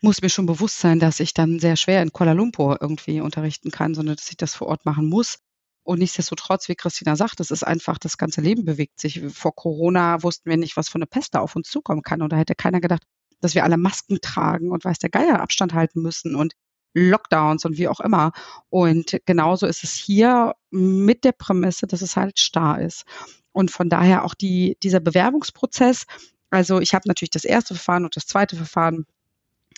muss 0.00 0.22
mir 0.22 0.30
schon 0.30 0.46
bewusst 0.46 0.78
sein, 0.80 0.98
dass 0.98 1.20
ich 1.20 1.34
dann 1.34 1.58
sehr 1.58 1.76
schwer 1.76 2.02
in 2.02 2.12
Kuala 2.12 2.32
Lumpur 2.32 2.78
irgendwie 2.80 3.20
unterrichten 3.20 3.70
kann, 3.70 3.94
sondern 3.94 4.16
dass 4.16 4.30
ich 4.30 4.36
das 4.36 4.54
vor 4.54 4.68
Ort 4.68 4.86
machen 4.86 5.08
muss. 5.08 5.38
Und 5.82 5.98
nichtsdestotrotz, 5.98 6.68
wie 6.68 6.74
Christina 6.74 7.16
sagt, 7.16 7.40
es 7.40 7.50
ist 7.50 7.64
einfach, 7.64 7.98
das 7.98 8.18
ganze 8.18 8.40
Leben 8.40 8.64
bewegt 8.64 9.00
sich. 9.00 9.20
Vor 9.30 9.54
Corona 9.54 10.22
wussten 10.22 10.48
wir 10.48 10.56
nicht, 10.56 10.76
was 10.76 10.88
für 10.88 10.96
eine 10.96 11.06
Pest 11.06 11.34
da 11.34 11.40
auf 11.40 11.56
uns 11.56 11.68
zukommen 11.68 12.02
kann. 12.02 12.22
Und 12.22 12.32
da 12.32 12.36
hätte 12.36 12.54
keiner 12.54 12.80
gedacht, 12.80 13.02
dass 13.40 13.54
wir 13.54 13.64
alle 13.64 13.78
Masken 13.78 14.20
tragen 14.20 14.70
und 14.70 14.84
weiß 14.84 14.98
der 14.98 15.10
Geier 15.10 15.40
Abstand 15.40 15.74
halten 15.74 16.02
müssen 16.02 16.34
und 16.34 16.52
Lockdowns 16.94 17.64
und 17.64 17.78
wie 17.78 17.88
auch 17.88 18.00
immer. 18.00 18.32
Und 18.70 19.18
genauso 19.26 19.66
ist 19.66 19.84
es 19.84 19.92
hier 19.94 20.54
mit 20.70 21.24
der 21.24 21.32
Prämisse, 21.32 21.86
dass 21.86 22.02
es 22.02 22.16
halt 22.16 22.38
starr 22.38 22.80
ist. 22.80 23.04
Und 23.52 23.70
von 23.70 23.88
daher 23.88 24.24
auch 24.24 24.34
die, 24.34 24.76
dieser 24.82 25.00
Bewerbungsprozess. 25.00 26.04
Also 26.50 26.80
ich 26.80 26.94
habe 26.94 27.08
natürlich 27.08 27.30
das 27.30 27.44
erste 27.44 27.74
Verfahren 27.74 28.04
und 28.04 28.16
das 28.16 28.26
zweite 28.26 28.56
Verfahren, 28.56 29.06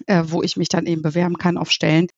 äh, 0.07 0.25
wo 0.27 0.42
ich 0.42 0.57
mich 0.57 0.68
dann 0.68 0.87
eben 0.87 1.03
bewerben 1.03 1.38
kann 1.38 1.59
auf 1.59 1.70
Stellen. 1.70 2.09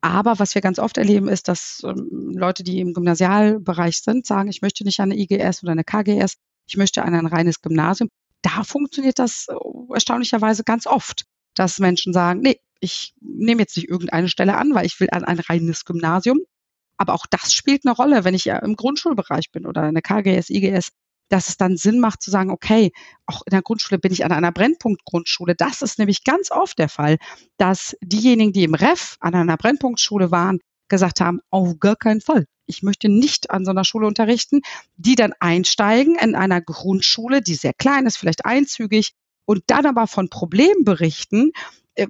Aber 0.00 0.40
was 0.40 0.54
wir 0.54 0.62
ganz 0.62 0.80
oft 0.80 0.98
erleben, 0.98 1.28
ist, 1.28 1.46
dass 1.46 1.80
ähm, 1.84 2.32
Leute, 2.34 2.64
die 2.64 2.80
im 2.80 2.92
Gymnasialbereich 2.92 4.02
sind, 4.02 4.26
sagen, 4.26 4.48
ich 4.48 4.60
möchte 4.60 4.84
nicht 4.84 4.98
an 5.00 5.12
eine 5.12 5.20
IGS 5.20 5.62
oder 5.62 5.72
eine 5.72 5.84
KGS, 5.84 6.34
ich 6.66 6.76
möchte 6.76 7.04
an 7.04 7.14
ein 7.14 7.26
reines 7.26 7.60
Gymnasium. 7.60 8.10
Da 8.42 8.64
funktioniert 8.64 9.20
das 9.20 9.46
äh, 9.48 9.54
erstaunlicherweise 9.94 10.64
ganz 10.64 10.86
oft, 10.88 11.24
dass 11.54 11.78
Menschen 11.78 12.12
sagen, 12.12 12.40
nee, 12.40 12.58
ich 12.82 13.14
nehme 13.20 13.62
jetzt 13.62 13.76
nicht 13.76 13.88
irgendeine 13.88 14.28
Stelle 14.28 14.56
an, 14.56 14.74
weil 14.74 14.84
ich 14.84 14.98
will 14.98 15.08
an 15.12 15.24
ein 15.24 15.38
reines 15.38 15.84
Gymnasium. 15.84 16.40
Aber 16.96 17.14
auch 17.14 17.26
das 17.30 17.54
spielt 17.54 17.86
eine 17.86 17.94
Rolle, 17.94 18.24
wenn 18.24 18.34
ich 18.34 18.44
ja 18.44 18.58
im 18.58 18.76
Grundschulbereich 18.76 19.52
bin 19.52 19.66
oder 19.66 19.82
eine 19.82 20.02
KGS, 20.02 20.50
IGS, 20.50 20.88
dass 21.28 21.48
es 21.48 21.56
dann 21.56 21.76
Sinn 21.76 22.00
macht 22.00 22.22
zu 22.22 22.30
sagen, 22.30 22.50
okay, 22.50 22.90
auch 23.26 23.42
in 23.46 23.52
der 23.52 23.62
Grundschule 23.62 24.00
bin 24.00 24.12
ich 24.12 24.24
an 24.24 24.32
einer 24.32 24.50
Brennpunktgrundschule. 24.50 25.54
Das 25.54 25.80
ist 25.80 25.98
nämlich 25.98 26.24
ganz 26.24 26.50
oft 26.50 26.78
der 26.78 26.88
Fall, 26.88 27.18
dass 27.56 27.96
diejenigen, 28.02 28.52
die 28.52 28.64
im 28.64 28.74
Ref 28.74 29.16
an 29.20 29.34
einer 29.34 29.56
Brennpunktschule 29.56 30.32
waren, 30.32 30.58
gesagt 30.88 31.20
haben, 31.20 31.40
auf 31.50 31.78
gar 31.78 31.96
keinen 31.96 32.20
Fall. 32.20 32.46
Ich 32.66 32.82
möchte 32.82 33.08
nicht 33.08 33.50
an 33.50 33.64
so 33.64 33.70
einer 33.70 33.84
Schule 33.84 34.08
unterrichten, 34.08 34.60
die 34.96 35.14
dann 35.14 35.32
einsteigen 35.38 36.16
in 36.16 36.34
einer 36.34 36.60
Grundschule, 36.60 37.42
die 37.42 37.54
sehr 37.54 37.74
klein 37.74 38.06
ist, 38.06 38.18
vielleicht 38.18 38.44
einzügig 38.44 39.12
und 39.44 39.62
dann 39.68 39.86
aber 39.86 40.08
von 40.08 40.28
Problemen 40.28 40.84
berichten, 40.84 41.52
äh, 41.94 42.08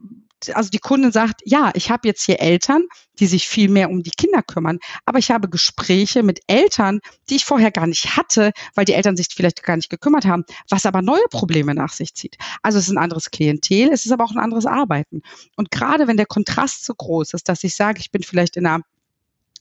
also 0.51 0.71
die 0.71 0.79
Kundin 0.79 1.13
sagt, 1.13 1.43
ja, 1.45 1.71
ich 1.75 1.91
habe 1.91 2.09
jetzt 2.09 2.25
hier 2.25 2.41
Eltern, 2.41 2.85
die 3.19 3.27
sich 3.27 3.47
viel 3.47 3.69
mehr 3.69 3.91
um 3.91 4.03
die 4.03 4.11
Kinder 4.11 4.43
kümmern, 4.43 4.79
aber 5.05 5.19
ich 5.19 5.31
habe 5.31 5.49
Gespräche 5.49 6.23
mit 6.23 6.41
Eltern, 6.47 7.01
die 7.29 7.37
ich 7.37 7.45
vorher 7.45 7.71
gar 7.71 7.87
nicht 7.87 8.17
hatte, 8.17 8.53
weil 8.75 8.85
die 8.85 8.95
Eltern 8.95 9.17
sich 9.17 9.29
vielleicht 9.35 9.63
gar 9.63 9.77
nicht 9.77 9.91
gekümmert 9.91 10.25
haben, 10.25 10.45
was 10.69 10.87
aber 10.87 11.03
neue 11.03 11.27
Probleme 11.31 11.75
nach 11.75 11.93
sich 11.93 12.15
zieht. 12.15 12.37
Also 12.63 12.79
es 12.79 12.87
ist 12.87 12.93
ein 12.93 12.99
anderes 12.99 13.31
Klientel, 13.31 13.91
es 13.93 14.07
ist 14.07 14.13
aber 14.13 14.25
auch 14.25 14.33
ein 14.33 14.39
anderes 14.39 14.67
Arbeiten. 14.67 15.23
Und 15.57 15.71
gerade 15.71 16.09
wenn 16.09 16.17
der 16.17 16.27
Kontrast 16.27 16.85
so 16.85 16.95
groß 16.95 17.35
ist, 17.35 17.49
dass 17.49 17.65
ich 17.65 17.75
sage, 17.75 18.01
ich 18.01 18.11
bin 18.11 18.23
vielleicht 18.23 18.57
in 18.57 18.67
einer 18.67 18.83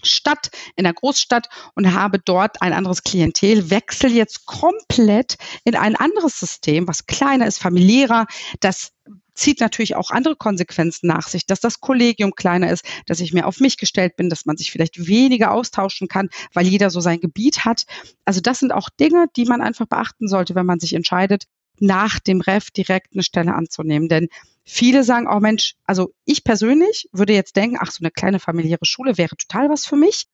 Stadt, 0.04 0.50
in 0.76 0.84
der 0.84 0.94
Großstadt 0.94 1.48
und 1.76 1.94
habe 1.94 2.20
dort 2.20 2.62
ein 2.62 2.74
anderes 2.74 3.04
Klientel, 3.04 3.70
wechsle 3.70 4.10
jetzt 4.10 4.46
komplett 4.46 5.38
in 5.64 5.76
ein 5.76 5.96
anderes 5.96 6.40
System, 6.40 6.88
was 6.88 7.06
kleiner 7.06 7.48
ist, 7.48 7.60
familiärer, 7.60 8.26
das 8.60 8.92
zieht 9.34 9.60
natürlich 9.60 9.96
auch 9.96 10.12
andere 10.12 10.36
Konsequenzen 10.36 11.08
nach 11.08 11.28
sich, 11.28 11.46
dass 11.46 11.60
das 11.60 11.80
Kollegium 11.80 12.36
kleiner 12.36 12.72
ist, 12.72 12.86
dass 13.06 13.20
ich 13.20 13.34
mehr 13.34 13.48
auf 13.48 13.60
mich 13.60 13.78
gestellt 13.78 14.16
bin, 14.16 14.30
dass 14.30 14.46
man 14.46 14.58
sich 14.58 14.72
vielleicht 14.72 15.08
weniger 15.08 15.52
austauschen 15.52 16.08
kann, 16.08 16.30
weil 16.54 16.68
jeder 16.68 16.90
so 16.90 17.00
sein 17.00 17.20
Gebiet 17.20 17.66
hat. 17.66 17.86
Also 18.26 18.42
das 18.42 18.60
sind 18.60 18.72
auch 18.72 18.90
Dinge, 18.90 19.28
die 19.36 19.46
man 19.46 19.62
einfach 19.62 19.88
beachten 19.88 20.28
sollte, 20.28 20.56
wenn 20.56 20.66
man 20.66 20.80
sich 20.80 20.94
entscheidet, 20.94 21.46
nach 21.80 22.20
dem 22.20 22.42
Ref 22.42 22.72
direkt 22.72 23.14
eine 23.14 23.24
Stelle 23.24 23.56
anzunehmen. 23.56 24.08
Denn 24.08 24.28
viele 24.64 25.04
sagen, 25.04 25.28
oh 25.30 25.40
Mensch, 25.40 25.76
also 25.86 26.14
ich 26.26 26.44
persönlich 26.44 27.10
würde 27.12 27.34
jetzt 27.34 27.56
denken, 27.56 27.78
ach, 27.80 27.92
so 27.92 28.04
eine 28.04 28.12
kleine 28.12 28.40
familiäre 28.40 28.86
Schule 28.86 29.18
wäre 29.18 29.36
total 29.36 29.70
was 29.70 29.86
für 29.86 29.96
mich. 29.96 30.28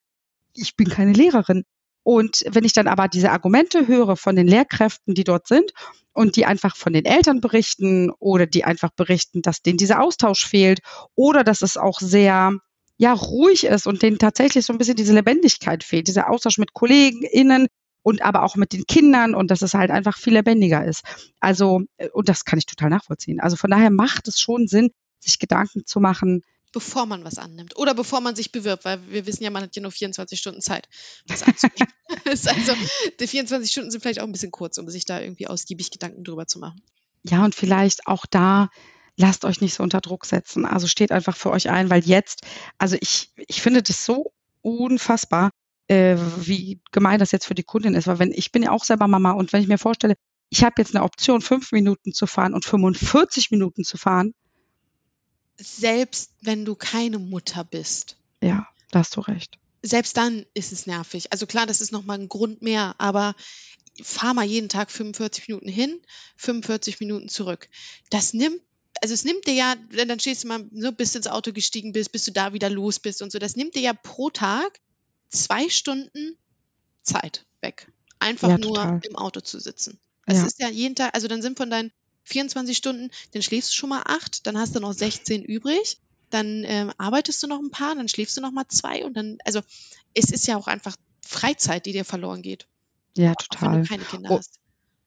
Ich 0.54 0.76
bin 0.76 0.90
keine 0.90 1.14
Lehrerin. 1.14 1.64
Und 2.08 2.46
wenn 2.50 2.64
ich 2.64 2.72
dann 2.72 2.88
aber 2.88 3.10
diese 3.10 3.32
Argumente 3.32 3.86
höre 3.86 4.16
von 4.16 4.38
den 4.38 4.48
Lehrkräften, 4.48 5.14
die 5.14 5.26
dort 5.26 5.46
sind 5.46 5.74
und 6.14 6.38
die 6.38 6.46
einfach 6.46 6.78
von 6.78 6.94
den 6.94 7.04
Eltern 7.04 7.42
berichten 7.42 8.12
oder 8.20 8.46
die 8.46 8.64
einfach 8.64 8.92
berichten, 8.92 9.42
dass 9.42 9.62
denen 9.62 9.78
dieser 9.78 10.02
Austausch 10.02 10.48
fehlt 10.48 10.80
oder 11.16 11.44
dass 11.44 11.62
es 11.62 11.76
auch 11.76 12.00
sehr 12.00 12.54
ja 12.96 13.12
ruhig 13.12 13.66
ist 13.66 13.88
und 13.88 14.04
denen 14.04 14.20
tatsächlich 14.20 14.66
so 14.66 14.72
ein 14.72 14.78
bisschen 14.78 14.96
diese 14.96 15.14
Lebendigkeit 15.14 15.84
fehlt, 15.84 16.08
dieser 16.08 16.30
Austausch 16.30 16.58
mit 16.60 16.72
Kollegen 16.72 17.24
innen 17.24 17.68
und 18.04 18.22
aber 18.22 18.44
auch 18.44 18.56
mit 18.56 18.72
den 18.72 18.86
Kindern 18.86 19.36
und 19.36 19.52
dass 19.52 19.62
es 19.62 19.74
halt 19.74 19.92
einfach 19.92 20.18
viel 20.18 20.36
lebendiger 20.36 20.86
ist. 20.86 21.02
Also 21.42 21.82
äh, 21.98 22.08
und 22.14 22.30
das 22.30 22.46
kann 22.46 22.58
ich 22.58 22.68
total 22.68 22.90
nachvollziehen. 22.90 23.42
Also 23.42 23.58
von 23.58 23.70
daher 23.70 23.92
macht 23.92 24.30
es 24.30 24.40
schon 24.40 24.70
Sinn, 24.70 24.92
sich 25.20 25.40
Gedanken 25.40 25.86
zu 25.86 26.00
machen, 26.00 26.44
bevor 26.78 27.08
man 27.08 27.24
was 27.24 27.40
annimmt 27.40 27.76
oder 27.76 27.96
bevor 27.96 28.22
man 28.22 28.36
sich 28.36 28.52
bewirbt, 28.52 28.86
weil 28.86 29.00
wir 29.10 29.26
wissen 29.26 29.44
ja, 29.44 29.50
man 29.50 29.64
hat 29.64 29.76
ja 29.76 29.82
nur 29.82 29.92
24 29.92 30.40
Stunden 30.40 30.62
Zeit, 30.62 30.88
was 31.28 31.42
anzunehmen. 31.42 31.92
also 32.28 32.74
die 33.20 33.26
24 33.26 33.72
Stunden 33.72 33.90
sind 33.90 34.02
vielleicht 34.02 34.20
auch 34.20 34.26
ein 34.26 34.32
bisschen 34.32 34.52
kurz, 34.52 34.78
um 34.78 34.88
sich 34.88 35.06
da 35.06 35.20
irgendwie 35.20 35.48
ausgiebig 35.48 35.90
Gedanken 35.90 36.24
drüber 36.24 36.46
zu 36.46 36.60
machen. 36.60 36.84
Ja, 37.24 37.44
und 37.44 37.56
vielleicht 37.56 38.06
auch 38.06 38.28
da 38.28 38.70
lasst 39.16 39.44
euch 39.44 39.60
nicht 39.60 39.74
so 39.74 39.82
unter 39.82 40.02
Druck 40.02 40.28
setzen. 40.28 40.68
Also 40.68 40.86
steht 40.86 41.12
einfach 41.12 41.36
für 41.36 41.50
euch 41.50 41.68
ein, 41.68 41.90
weil 41.90 42.06
jetzt, 42.06 42.42
also 42.78 42.96
ich, 43.02 43.32
ich 43.48 43.64
finde 43.64 43.82
das 43.82 44.06
so 44.06 44.34
unfassbar, 44.62 45.50
äh, 45.88 46.16
wie 46.38 46.80
gemein 46.92 47.18
das 47.18 47.32
jetzt 47.32 47.48
für 47.48 47.56
die 47.56 47.64
Kundin 47.64 47.96
ist, 47.96 48.06
weil 48.06 48.20
wenn 48.20 48.32
ich 48.32 48.52
bin 48.52 48.62
ja 48.62 48.70
auch 48.70 48.84
selber 48.84 49.08
Mama 49.08 49.32
und 49.32 49.52
wenn 49.52 49.64
ich 49.64 49.68
mir 49.68 49.80
vorstelle, 49.80 50.14
ich 50.50 50.64
habe 50.64 50.76
jetzt 50.78 50.96
eine 50.96 51.04
Option, 51.04 51.42
fünf 51.42 51.72
Minuten 51.72 52.14
zu 52.14 52.28
fahren 52.28 52.54
und 52.54 52.66
45 52.66 53.50
Minuten 53.50 53.84
zu 53.84 53.98
fahren, 53.98 54.36
selbst 55.58 56.32
wenn 56.42 56.66
du 56.66 56.76
keine 56.76 57.20
Mutter 57.20 57.64
bist. 57.64 58.18
Ja, 58.42 58.68
da 58.92 59.00
hast 59.00 59.16
du 59.16 59.22
recht. 59.22 59.58
Selbst 59.82 60.18
dann 60.18 60.46
ist 60.54 60.72
es 60.72 60.88
nervig. 60.88 61.32
Also 61.32 61.46
klar, 61.46 61.66
das 61.66 61.82
ist 61.82 61.92
nochmal 61.92 62.20
ein 62.20 62.30
Grund 62.30 62.62
mehr, 62.62 62.96
aber 62.98 63.36
fahr 64.02 64.34
mal 64.34 64.46
jeden 64.46 64.70
Tag 64.70 64.92
45 64.92 65.48
Minuten 65.48 65.70
hin, 65.70 66.00
45 66.38 67.00
Minuten 67.00 67.30
zurück. 67.30 67.70
Das 68.10 68.34
nimmt, 68.34 68.62
also 69.02 69.14
es 69.14 69.24
nimmt 69.24 69.48
dir 69.48 69.54
ja, 69.54 69.76
dann 69.76 70.20
stehst 70.20 70.44
du 70.44 70.48
mal, 70.48 70.66
so 70.74 70.92
bis 70.92 71.14
du 71.14 71.20
ins 71.20 71.28
Auto 71.28 71.54
gestiegen 71.54 71.94
bist, 71.94 72.12
bis 72.12 72.26
du 72.26 72.32
da 72.32 72.54
wieder 72.54 72.70
los 72.70 73.00
bist 73.00 73.22
und 73.22 73.32
so, 73.32 73.40
das 73.40 73.56
nimmt 73.56 73.76
dir 73.76 73.82
ja 73.82 73.94
pro 73.94 74.30
Tag 74.30 74.80
zwei 75.30 75.70
Stunden 75.70 76.38
Zeit 77.04 77.46
weg. 77.62 77.92
Einfach 78.20 78.50
ja, 78.50 78.58
nur 78.58 79.02
im 79.04 79.16
Auto 79.16 79.42
zu 79.42 79.60
sitzen. 79.60 80.00
Es 80.26 80.38
ja. 80.38 80.46
ist 80.46 80.60
ja 80.60 80.70
jeden 80.70 80.96
Tag, 80.96 81.14
also 81.14 81.28
dann 81.28 81.42
sind 81.42 81.58
von 81.58 81.70
deinen 81.70 81.92
24 82.28 82.76
Stunden, 82.76 83.10
dann 83.32 83.42
schläfst 83.42 83.72
du 83.72 83.76
schon 83.76 83.90
mal 83.90 84.04
acht, 84.06 84.46
dann 84.46 84.58
hast 84.58 84.76
du 84.76 84.80
noch 84.80 84.94
16 84.94 85.44
übrig, 85.44 85.98
dann 86.30 86.64
ähm, 86.66 86.92
arbeitest 86.98 87.42
du 87.42 87.48
noch 87.48 87.60
ein 87.60 87.72
paar, 87.72 87.96
dann 87.96 88.10
schläfst 88.10 88.36
du 88.38 88.42
noch 88.42 88.52
mal 88.52 88.68
zwei 88.68 89.06
und 89.06 89.16
dann, 89.16 89.38
also 89.46 89.62
es 90.14 90.32
ist 90.32 90.46
ja 90.48 90.58
auch 90.58 90.68
einfach 90.68 90.96
Freizeit, 91.26 91.86
die 91.86 91.94
dir 91.94 92.06
verloren 92.06 92.42
geht. 92.42 92.68
Ja, 93.16 93.34
total. 93.36 93.70
Auch 93.70 93.74
wenn 93.74 93.84
du 93.84 93.90
keine 93.90 94.04
Kinder 94.04 94.32
oh. 94.32 94.38
hast. 94.38 94.60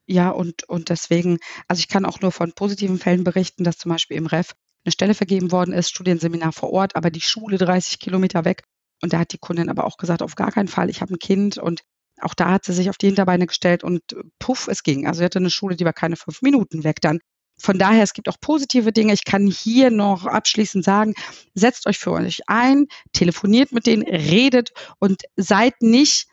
Ja, 0.07 0.31
und, 0.31 0.69
und 0.69 0.89
deswegen, 0.89 1.39
also 1.69 1.81
ich 1.81 1.89
kann 1.89 2.05
auch 2.05 2.21
nur 2.21 2.33
von 2.33 2.53
positiven 2.53 2.99
Fällen 2.99 3.23
berichten, 3.23 3.63
dass 3.63 3.79
zum 3.79 3.93
Beispiel 3.93 4.17
im 4.17 4.27
REF 4.27 4.55
eine 4.85 4.93
Stelle 4.93 5.15
vergeben 5.15 5.53
worden 5.53 5.73
ist, 5.73 5.91
Studienseminar 5.91 6.53
vor 6.53 6.73
Ort, 6.73 6.97
aber 6.97 7.11
die 7.11 7.21
Schule 7.21 7.59
30 7.59 7.99
Kilometer 8.01 8.45
weg. 8.45 8.65
Und 9.03 9.13
da 9.13 9.21
hat 9.21 9.33
die 9.33 9.39
Kundin 9.39 9.69
aber 9.69 9.85
auch 9.85 9.99
gesagt, 9.99 10.23
auf 10.23 10.35
gar 10.35 10.51
keinen 10.51 10.69
Fall, 10.69 10.91
ich 10.91 11.01
habe 11.01 11.15
ein 11.15 11.19
Kind 11.19 11.59
und 11.59 11.83
auch 12.23 12.35
da 12.35 12.51
hat 12.51 12.65
sie 12.65 12.73
sich 12.73 12.91
auf 12.91 12.99
die 12.99 13.07
Hinterbeine 13.07 13.47
gestellt 13.47 13.85
und 13.85 14.03
puff, 14.39 14.69
es 14.69 14.83
ging. 14.83 15.07
Also 15.07 15.19
sie 15.19 15.25
hatte 15.25 15.39
eine 15.39 15.51
Schule, 15.51 15.77
die 15.77 15.85
war 15.85 15.93
keine 15.93 16.17
fünf 16.17 16.43
Minuten 16.43 16.85
weg 16.85 17.01
dann. 17.01 17.21
Von 17.59 17.79
daher, 17.79 18.03
es 18.03 18.15
gibt 18.15 18.29
auch 18.29 18.41
positive 18.41 18.93
Dinge. 18.93 19.13
Ich 19.13 19.25
kann 19.25 19.47
hier 19.47 19.91
noch 19.91 20.25
abschließend 20.25 20.83
sagen, 20.83 21.15
setzt 21.55 21.87
euch 21.87 21.99
für 21.99 22.13
euch 22.13 22.41
ein, 22.47 22.87
telefoniert 23.13 23.73
mit 23.73 23.87
denen, 23.87 24.03
redet 24.03 24.73
und 24.99 25.23
seid 25.37 25.75
nicht, 25.83 26.27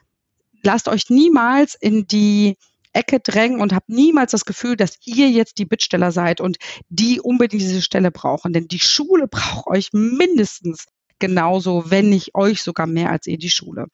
lasst 0.62 0.88
euch 0.88 1.10
niemals 1.10 1.74
in 1.74 2.06
die 2.06 2.56
Ecke 2.94 3.20
drängen 3.20 3.60
und 3.60 3.74
habt 3.74 3.90
niemals 3.90 4.32
das 4.32 4.46
Gefühl, 4.46 4.76
dass 4.76 4.96
ihr 5.04 5.28
jetzt 5.30 5.58
die 5.58 5.66
Bittsteller 5.66 6.12
seid 6.12 6.40
und 6.40 6.56
die 6.88 7.20
unbedingt 7.20 7.62
diese 7.62 7.82
Stelle 7.82 8.10
brauchen. 8.10 8.54
Denn 8.54 8.66
die 8.66 8.80
Schule 8.80 9.28
braucht 9.30 9.66
euch 9.66 9.90
mindestens 9.92 10.86
genauso, 11.18 11.90
wenn 11.90 12.08
nicht 12.08 12.34
euch 12.34 12.62
sogar 12.62 12.86
mehr 12.86 13.10
als 13.10 13.26
ihr 13.26 13.38
die 13.38 13.50
Schule. 13.50 13.86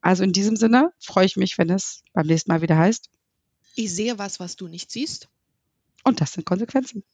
Also 0.00 0.22
in 0.22 0.32
diesem 0.32 0.56
Sinne 0.56 0.92
freue 1.00 1.26
ich 1.26 1.36
mich, 1.36 1.58
wenn 1.58 1.70
es 1.70 2.02
beim 2.12 2.26
nächsten 2.26 2.50
Mal 2.50 2.62
wieder 2.62 2.78
heißt. 2.78 3.10
Ich 3.74 3.94
sehe 3.94 4.18
was, 4.18 4.40
was 4.40 4.56
du 4.56 4.68
nicht 4.68 4.90
siehst. 4.90 5.28
Und 6.04 6.20
das 6.20 6.32
sind 6.32 6.46
Konsequenzen. 6.46 7.04